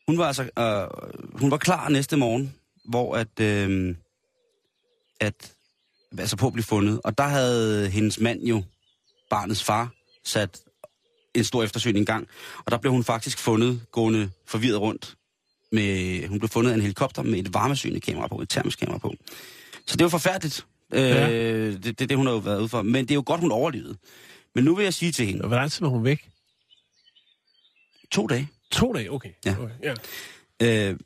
[0.06, 2.54] hun var altså, øh, hun var klar næste morgen,
[2.84, 3.94] hvor at, øh,
[5.20, 5.52] at,
[6.18, 7.00] altså på at blive fundet.
[7.04, 8.62] Og der havde hendes mand jo,
[9.30, 9.90] barnets far,
[10.24, 10.60] sat
[11.34, 12.28] en stor eftersøgning gang.
[12.64, 15.16] Og der blev hun faktisk fundet gående forvirret rundt.
[15.72, 18.98] Med, hun blev fundet af en helikopter med et varmesøgende kamera på, et termisk kamera
[18.98, 19.14] på.
[19.86, 20.66] Så det var forfærdeligt.
[20.92, 21.30] Ja.
[21.30, 22.82] Øh, det, det, det, hun har jo været ude for.
[22.82, 23.96] Men det er jo godt, hun overlevede.
[24.54, 26.28] Men nu vil jeg sige til hende, Hvor lang tid var hun væk?
[28.10, 28.48] to dage.
[28.70, 29.30] To dage, okay.
[29.44, 29.56] Ja.
[29.58, 29.94] okay.
[30.60, 30.90] ja.
[30.90, 30.98] Øh,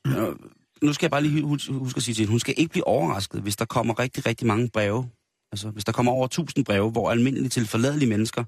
[0.83, 3.41] nu skal jeg bare lige huske, at sige til hende, hun skal ikke blive overrasket,
[3.41, 5.09] hvis der kommer rigtig, rigtig mange breve
[5.55, 8.45] Altså, hvis der kommer over 1000 breve, hvor almindelige tilforladelige mennesker,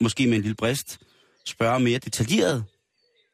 [0.00, 0.98] måske med en lille brist,
[1.46, 2.64] spørger mere detaljeret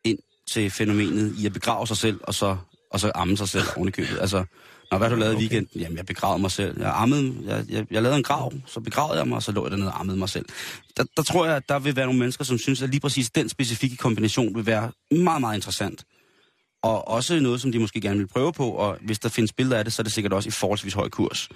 [0.05, 0.19] ind
[0.53, 2.57] til fænomenet i at begrave sig selv, og så,
[2.91, 4.19] og så amme sig selv oven i købet.
[4.21, 4.45] Altså,
[4.91, 5.81] Nå, hvad har du lavet i weekenden?
[5.81, 6.81] Jamen, jeg begravede mig selv.
[6.81, 9.64] Jeg, ammede, jeg, jeg, jeg lavede en grav, så begravede jeg mig, og så lå
[9.64, 10.47] jeg dernede og ammede mig selv.
[10.97, 13.31] Der, der tror jeg, at der vil være nogle mennesker, som synes, at lige præcis
[13.31, 16.05] den specifikke kombination vil være meget, meget interessant.
[16.83, 19.79] Og også noget, som de måske gerne vil prøve på, og hvis der findes billeder
[19.79, 21.49] af det, så er det sikkert også i forholdsvis høj kurs.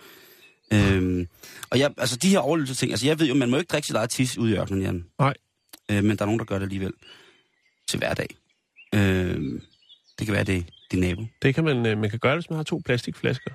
[0.72, 1.28] Øhm,
[1.70, 3.96] og jeg, altså de her overlevelsesting, altså jeg ved jo, man må ikke drikke sit
[3.96, 5.04] eget tis ude i ørkenen, Jan.
[5.18, 5.34] Nej.
[5.90, 6.92] Øh, men der er nogen, der gør det alligevel
[7.88, 8.28] til hverdag.
[8.94, 9.60] Øh,
[10.18, 11.26] det kan være, det din nabo.
[11.42, 13.50] Det kan man, øh, man kan gøre, hvis man har to plastikflasker.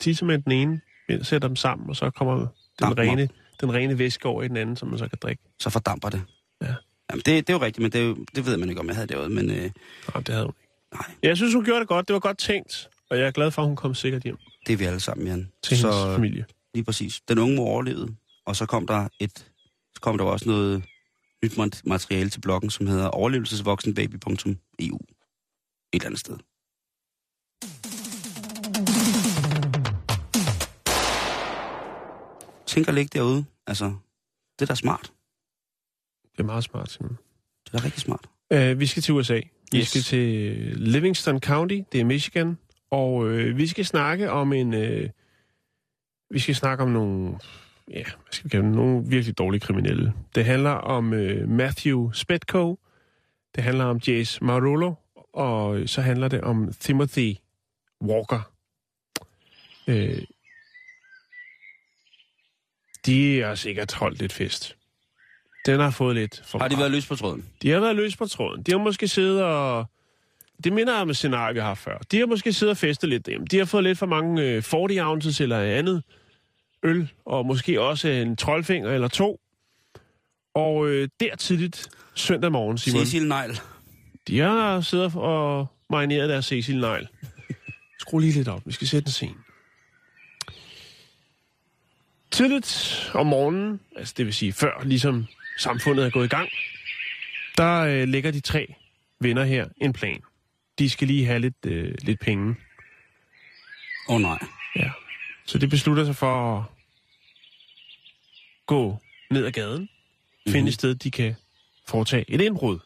[0.00, 0.80] Tisser med den ene,
[1.22, 2.48] sætter dem sammen, og så kommer den
[2.80, 3.28] Dampen rene,
[3.60, 5.42] den rene væske over i den anden, som man så kan drikke.
[5.60, 6.22] Så fordamper det.
[6.62, 6.74] Ja.
[7.10, 8.86] Jamen, det, det er jo rigtigt, men det, er jo, det ved man ikke, om
[8.86, 9.28] jeg havde derude.
[9.28, 9.70] Men øh, Nej,
[10.16, 10.72] det havde hun ikke.
[10.92, 12.08] nej, Jeg synes, hun gjorde det godt.
[12.08, 12.88] Det var godt tænkt.
[13.10, 15.26] Og jeg er glad for, at hun kom sikkert hjem det er vi alle sammen,
[15.26, 15.52] Jan.
[15.62, 15.90] til så...
[15.92, 16.44] hendes familie.
[16.74, 17.20] Lige præcis.
[17.28, 18.16] Den unge mor overlevede,
[18.46, 19.52] og så kom der et,
[19.94, 20.84] så kom der også noget
[21.44, 24.98] nyt mat- materiale til bloggen, som hedder overlevelsesvoksenbaby.eu.
[25.92, 26.36] Et eller andet sted.
[32.66, 33.44] Tænk at ligge derude.
[33.66, 33.84] Altså,
[34.58, 35.12] det er da smart.
[36.32, 37.18] Det er meget smart, Simon.
[37.64, 38.26] Det er da rigtig smart.
[38.54, 39.40] Uh, vi skal til USA.
[39.72, 39.88] Vi Yes.
[39.88, 42.58] skal til Livingston County, det er Michigan.
[42.90, 44.74] Og uh, vi skal snakke om en...
[44.74, 45.08] Uh,
[46.30, 47.38] vi skal snakke om nogle...
[47.90, 48.74] Ja, hvad skal vi kalde dem?
[48.74, 50.12] Nogle virkelig dårlige kriminelle.
[50.34, 52.78] Det handler om uh, Matthew Spetko.
[53.54, 54.94] Det handler om Jace Marullo.
[55.32, 57.34] Og så handler det om Timothy
[58.04, 58.52] Walker.
[59.88, 59.94] Uh,
[63.06, 64.76] de har sikkert holdt lidt fest.
[65.66, 67.44] Den har fået lidt for Har de været løs på tråden?
[67.62, 68.62] De har været løs på tråden.
[68.62, 69.84] De har måske siddet og...
[70.64, 71.98] Det minder om et scenarie, vi har før.
[71.98, 73.46] De har måske siddet og festet lidt dem.
[73.46, 76.02] De har fået lidt for mange øh, 40 ounces eller andet
[76.82, 79.40] øl, og måske også en troldfinger eller to.
[80.54, 83.60] Og øh, der tidligt søndag morgen, Simon, Cecil Nejl.
[84.28, 87.08] de har siddet og marineret deres Cecil Negl.
[87.98, 89.34] Skru lige lidt op, vi skal sætte en scene.
[92.30, 95.26] Tidligt om morgenen, altså det vil sige før ligesom
[95.58, 96.48] samfundet er gået i gang,
[97.56, 98.74] der øh, lægger de tre
[99.20, 100.20] venner her en plan.
[100.78, 102.56] De skal lige have lidt, øh, lidt penge.
[104.08, 104.38] Åh oh, nej.
[104.76, 104.90] Ja.
[105.50, 106.64] Så de beslutter sig for at
[108.66, 108.98] gå
[109.30, 109.88] ned ad gaden,
[110.48, 110.66] finde Mhm.
[110.68, 111.34] et sted, de kan
[111.88, 112.78] foretage et indbrud.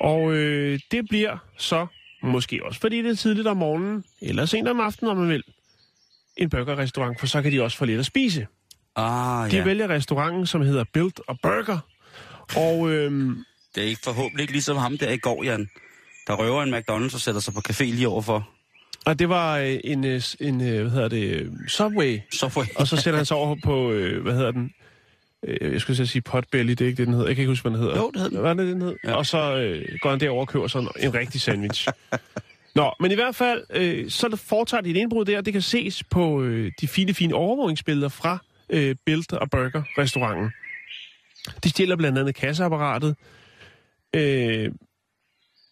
[0.00, 1.86] Og øh, det bliver så,
[2.22, 5.42] måske også fordi det er tidligt om morgenen, eller sent om aftenen, om man vil,
[6.36, 8.46] en burgerrestaurant, for så kan de også få lidt at spise.
[8.96, 9.64] Ah, De ja.
[9.64, 11.78] vælger restauranten, som hedder Build a Burger.
[12.56, 15.68] Og øhm, Det er ikke forhåbentlig ikke ligesom ham der i går, Jan.
[16.26, 18.48] Der røver en McDonald's og sætter sig på café lige overfor.
[19.08, 22.96] Og det var øh, en, øh, en øh, hvad hedder det, Subway får Og så
[22.96, 23.92] sætter han sig over på,
[24.22, 24.72] hvad hedder den?
[25.60, 27.28] Jeg skulle sige potbelly, det er ikke det, den hedder.
[27.28, 27.96] Jeg kan ikke huske, hvad den hedder.
[27.96, 28.38] Jo, det hed den.
[28.38, 28.96] Hvad er det, den hed?
[29.04, 29.14] Ja.
[29.14, 31.88] Og så øh, går han derover og køber sådan en rigtig sandwich.
[32.74, 35.40] Nå, men i hvert fald, øh, så foretager de et indbrud der.
[35.40, 38.38] Det kan ses på øh, de fine, fine overvågningsbilleder fra
[38.70, 40.50] øh, Build og Burger restauranten.
[41.64, 43.16] De stjæler blandt andet kasseapparatet,
[44.14, 44.72] øh,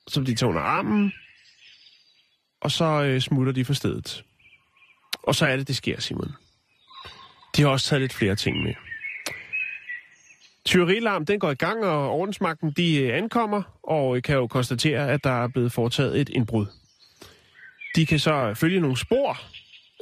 [0.08, 1.12] som de tager under armen,
[2.60, 4.24] og så øh, smutter de fra stedet.
[5.22, 6.32] Og så er det, det sker, Simon.
[7.56, 8.74] De har også taget lidt flere ting med.
[10.64, 15.10] Tyverilarm, den går i gang, og ordensmagten de øh, ankommer, og øh, kan jo konstatere,
[15.10, 16.66] at der er blevet foretaget et indbrud.
[17.96, 19.38] De kan så øh, følge nogle spor.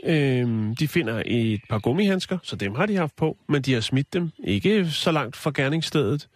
[0.05, 3.81] Øhm, de finder et par gummihandsker, så dem har de haft på, men de har
[3.81, 6.29] smidt dem ikke så langt fra gerningsstedet.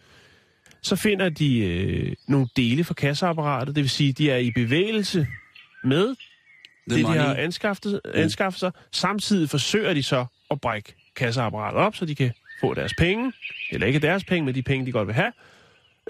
[0.82, 5.26] Så finder de øh, nogle dele fra kasseapparatet, det vil sige, de er i bevægelse
[5.85, 6.14] med The
[6.89, 7.18] det, de money.
[7.20, 8.70] har anskaffet, anskaffet sig.
[8.93, 13.33] Samtidig forsøger de så at brække kasseapparatet op, så de kan få deres penge.
[13.72, 15.33] Eller ikke deres penge, men de penge, de godt vil have.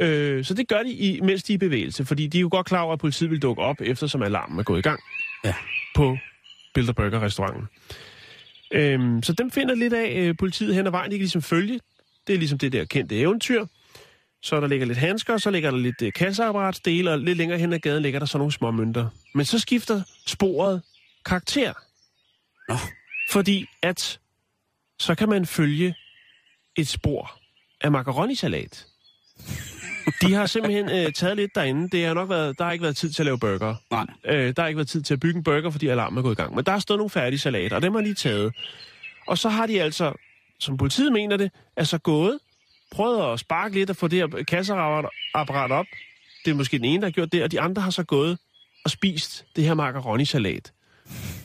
[0.01, 2.49] Øh, så det gør de, i, mens de er i bevægelse, fordi de er jo
[2.53, 5.01] godt klar over, at politiet vil dukke op, eftersom alarmen er gået i gang
[5.45, 5.55] Ja.
[5.95, 6.19] på
[6.75, 7.69] Bilder Burger restauranten.
[8.73, 11.11] Øhm, så dem finder lidt af øh, politiet hen ad vejen.
[11.11, 11.81] De kan ligesom følge.
[12.27, 13.64] Det er ligesom det der kendte eventyr.
[14.43, 17.72] Så der ligger lidt handsker, så ligger der lidt øh, kasseapparatsdele, og lidt længere hen
[17.72, 19.09] ad gaden ligger der så nogle små mønter.
[19.34, 20.82] Men så skifter sporet
[21.24, 21.72] karakter.
[22.68, 22.78] Nå.
[23.30, 24.20] Fordi at
[24.99, 25.95] så kan man følge
[26.76, 27.39] et spor
[27.80, 28.86] af macaronisalat.
[30.22, 31.89] De har simpelthen øh, taget lidt derinde.
[31.91, 33.74] Det har nok været, der har ikke været tid til at lave burger.
[33.91, 34.07] Nej.
[34.24, 36.32] Øh, der har ikke været tid til at bygge en burger, fordi alarmen er gået
[36.32, 36.55] i gang.
[36.55, 38.55] Men der er stået nogle færdige salater, og dem har de taget.
[39.26, 40.12] Og så har de altså,
[40.59, 42.39] som politiet mener det, altså gået,
[42.91, 45.86] prøvet at sparke lidt og få det her kasseapparat op.
[46.45, 48.39] Det er måske den ene, der har gjort det, og de andre har så gået
[48.84, 50.72] og spist det her macaroni-salat.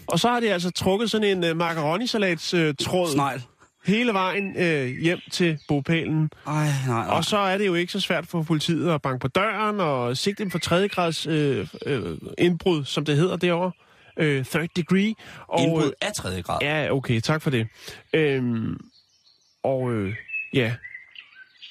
[0.07, 3.41] Og så har de altså trukket sådan en uh, macaroni-salats-tråd Snegl.
[3.85, 6.29] hele vejen uh, hjem til bopælen.
[6.47, 6.53] Ej,
[6.87, 7.15] nej, nej.
[7.17, 10.17] Og så er det jo ikke så svært for politiet at banke på døren og
[10.17, 13.71] sigte dem for tredje grads øh, øh, indbrud, som det hedder derovre.
[14.19, 15.13] Øh, third degree.
[15.47, 16.57] Og, Indbrud øh, af tredje grad.
[16.61, 17.67] Ja, okay, tak for det.
[18.13, 18.77] Øhm,
[19.63, 20.15] og øh,
[20.53, 20.73] ja,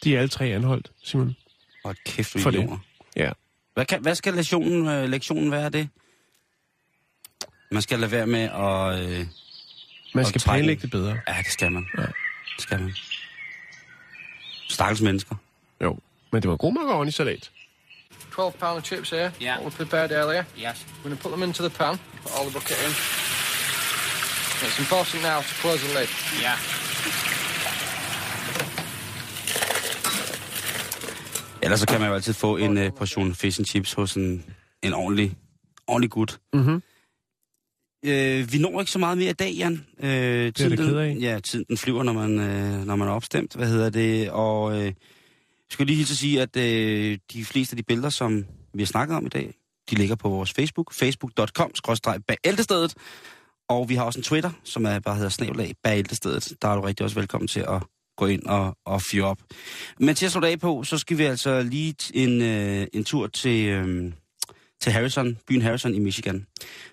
[0.05, 1.37] de er alle tre anholdt, Simon.
[1.85, 2.79] Og kæft, For det.
[3.17, 3.31] Ja.
[3.75, 5.89] Hvad, kan, hvad skal lektionen, øh, lektionen være af det?
[7.71, 9.11] Man skal lade være med at...
[9.11, 9.27] Øh,
[10.15, 11.19] Man skal planlægge det bedre.
[11.29, 11.87] ja, det skal man.
[11.99, 12.03] Ja.
[12.03, 12.13] Det
[12.59, 12.93] skal man.
[14.69, 15.37] Stakkels mennesker.
[15.83, 15.99] Jo,
[16.33, 17.51] men det var god macaroni-salat.
[18.35, 19.33] 12 pound chips here.
[19.43, 19.61] Yeah.
[19.61, 20.45] What we prepared earlier.
[20.59, 20.87] Yes.
[20.87, 21.99] We're going to put them into the pan.
[22.23, 22.93] Put all the bucket in.
[24.67, 26.09] It's important now to close the lid.
[26.43, 26.57] Yeah.
[31.63, 34.45] Ellers så kan man jo altid få en øh, portion fish and chips hos en,
[34.83, 35.37] en ordentlig,
[35.87, 36.41] ordentlig gut.
[36.55, 36.83] Mhm.
[38.05, 39.87] Øh, vi når ikke så meget mere i dag, Jan.
[40.03, 41.17] Øh, det jeg da ked af.
[41.21, 43.55] Ja, tiden den flyver, når man, øh, når man er opstemt.
[43.55, 44.31] Hvad hedder det?
[44.31, 44.95] Og øh, jeg
[45.71, 48.45] skulle lige hilse at sige, at øh, de fleste af de billeder, som
[48.75, 49.55] vi har snakket om i dag,
[49.91, 50.93] de ligger på vores Facebook.
[50.93, 52.95] Facebook.com-bæltestedet.
[53.69, 56.53] Og vi har også en Twitter, som er bare hedder snabelag bæltestedet.
[56.63, 57.83] Der er du rigtig også velkommen til at
[58.17, 59.39] gå ind og, og fyre op.
[60.01, 63.27] Men til at slutte af på, så skal vi altså lige en, øh, en tur
[63.27, 64.13] til, øh,
[64.81, 66.47] til Harrison, byen Harrison i Michigan.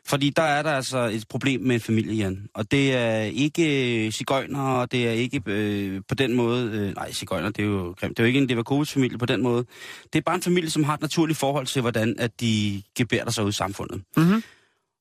[0.08, 2.48] Fordi der er der altså et problem med en familie, Jan.
[2.54, 6.72] Og det er ikke cigøjner, og det er ikke øh, på den måde...
[6.72, 8.18] Øh, nej, cigøjner, det er jo grimt.
[8.18, 9.66] Det er jo ikke en Leverkovic-familie på den måde.
[10.14, 13.32] Det er bare en familie, som har et naturligt forhold til, hvordan at de gebærder
[13.32, 14.02] sig ud i samfundet.
[14.18, 14.44] Mhm.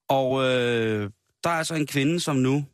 [0.08, 1.10] Og øh,
[1.44, 2.64] der er altså en kvinde, som nu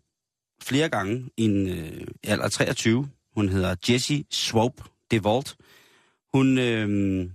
[0.62, 5.57] flere gange i en øh, alder af 23, hun hedder Jessie Swope DeVault,
[6.35, 7.30] hun øh,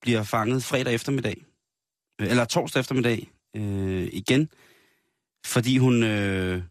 [0.00, 1.44] bliver fanget fredag eftermiddag,
[2.20, 4.50] øh, eller torsdag eftermiddag øh, igen,
[5.46, 6.62] fordi hun øh,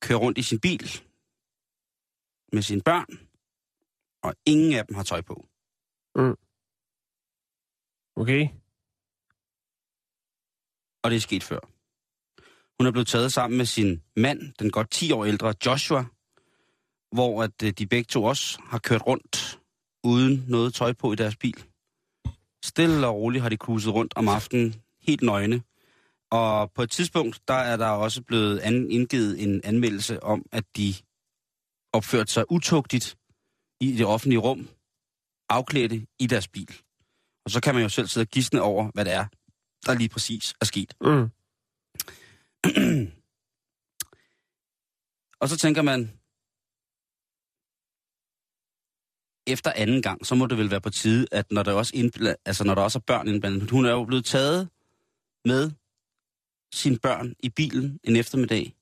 [0.00, 1.00] kører rundt i sin bil
[2.52, 3.28] med sine børn,
[4.22, 5.46] og ingen af dem har tøj på.
[8.16, 8.48] Okay.
[11.02, 11.60] og det er sket før.
[12.78, 16.04] Hun er blevet taget sammen med sin mand, den godt 10 år ældre Joshua,
[17.12, 19.58] hvor at øh, de begge to også har kørt rundt
[20.04, 21.64] uden noget tøj på i deres bil.
[22.64, 25.62] Stille og roligt har de cruiset rundt om aftenen, helt nøgne.
[26.30, 30.64] Og på et tidspunkt, der er der også blevet an, indgivet en anmeldelse om, at
[30.76, 30.94] de
[31.92, 33.18] opførte sig utugtigt
[33.80, 34.68] i det offentlige rum,
[35.48, 36.74] afklædte i deres bil.
[37.44, 39.26] Og så kan man jo selv sidde og gisne over, hvad det er,
[39.86, 40.94] der lige præcis er sket.
[41.00, 41.30] Mm.
[45.40, 46.19] Og så tænker man,
[49.46, 52.42] efter anden gang, så må det vel være på tide, at når der også, indbla-
[52.44, 54.68] altså når der også er børn indblandet, hun er jo blevet taget
[55.44, 55.70] med
[56.72, 58.74] sine børn i bilen en eftermiddag,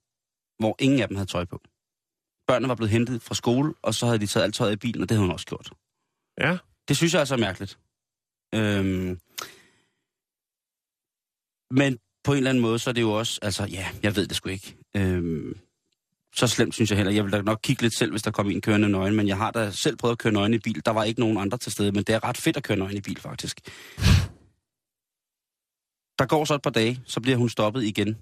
[0.59, 1.61] hvor ingen af dem havde tøj på.
[2.47, 5.03] Børnene var blevet hentet fra skole, og så havde de taget alt tøjet i bilen,
[5.03, 5.71] og det havde hun også gjort.
[6.41, 6.59] Ja.
[6.89, 7.79] Det synes jeg altså er mærkeligt.
[8.55, 9.21] Øhm,
[11.71, 14.27] men på en eller anden måde, så er det jo også, altså ja, jeg ved
[14.27, 14.77] det sgu ikke.
[14.97, 15.59] Øhm,
[16.39, 17.13] så slemt synes jeg heller.
[17.13, 19.37] Jeg vil da nok kigge lidt selv, hvis der kom en kørende nøgen, men jeg
[19.37, 20.83] har da selv prøvet at køre nøgen i bil.
[20.85, 22.97] Der var ikke nogen andre til stede, men det er ret fedt at køre nøgen
[22.97, 23.61] i bil, faktisk.
[26.19, 28.17] Der går så et par dage, så bliver hun stoppet igen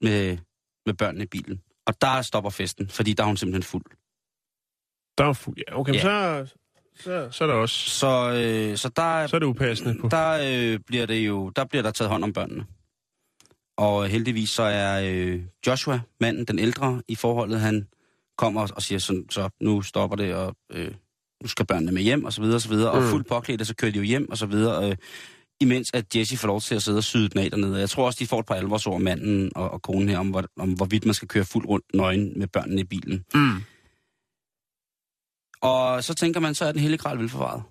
[0.00, 0.38] med,
[0.86, 1.62] med børnene i bilen.
[1.86, 3.84] Og der stopper festen, fordi der er hun simpelthen fuld.
[5.18, 5.56] Der er fuld.
[5.68, 6.00] Ja, okay, Ja.
[6.00, 6.46] så,
[6.96, 7.90] så, så er der også...
[7.90, 10.08] Så, øh, så der, Så er det upassende på.
[10.08, 10.38] der
[10.74, 12.66] øh, bliver det jo, der bliver der taget hånd om børnene.
[13.76, 17.88] Og heldigvis så er øh, Joshua, manden, den ældre i forholdet, han
[18.38, 20.94] kommer og siger sådan, så nu stopper det, og øh,
[21.42, 22.90] nu skal børnene med hjem, og så videre, og så videre.
[22.90, 23.08] Og Mm.
[23.08, 24.90] fuldt påklædt, så kører de jo hjem, og så videre.
[24.90, 24.96] Øh,
[25.60, 27.78] imens at Jesse får lov til at sidde og syde den af dernede.
[27.78, 30.44] Jeg tror også, de får et par alvorsord, manden og, og konen her, om, hvor,
[30.56, 33.24] om hvorvidt man skal køre fuldt rundt nøgen med børnene i bilen.
[33.34, 33.56] Mm.
[35.60, 37.62] Og så tænker man, så er den hele gral velforvaret.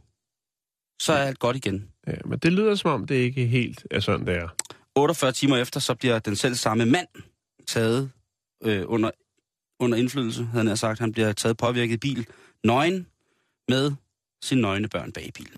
[1.01, 1.89] Så er alt godt igen.
[2.07, 4.49] Ja, men det lyder som om, det ikke helt er sådan, det er.
[4.95, 7.07] 48 timer efter, så bliver den selv samme mand
[7.67, 8.11] taget
[8.63, 9.11] øh, under,
[9.79, 10.99] under indflydelse, havde han sagt.
[10.99, 12.27] Han bliver taget påvirket i bil,
[12.63, 13.07] nøgen,
[13.69, 13.91] med
[14.41, 15.57] sine nøgne børn bag i bilen.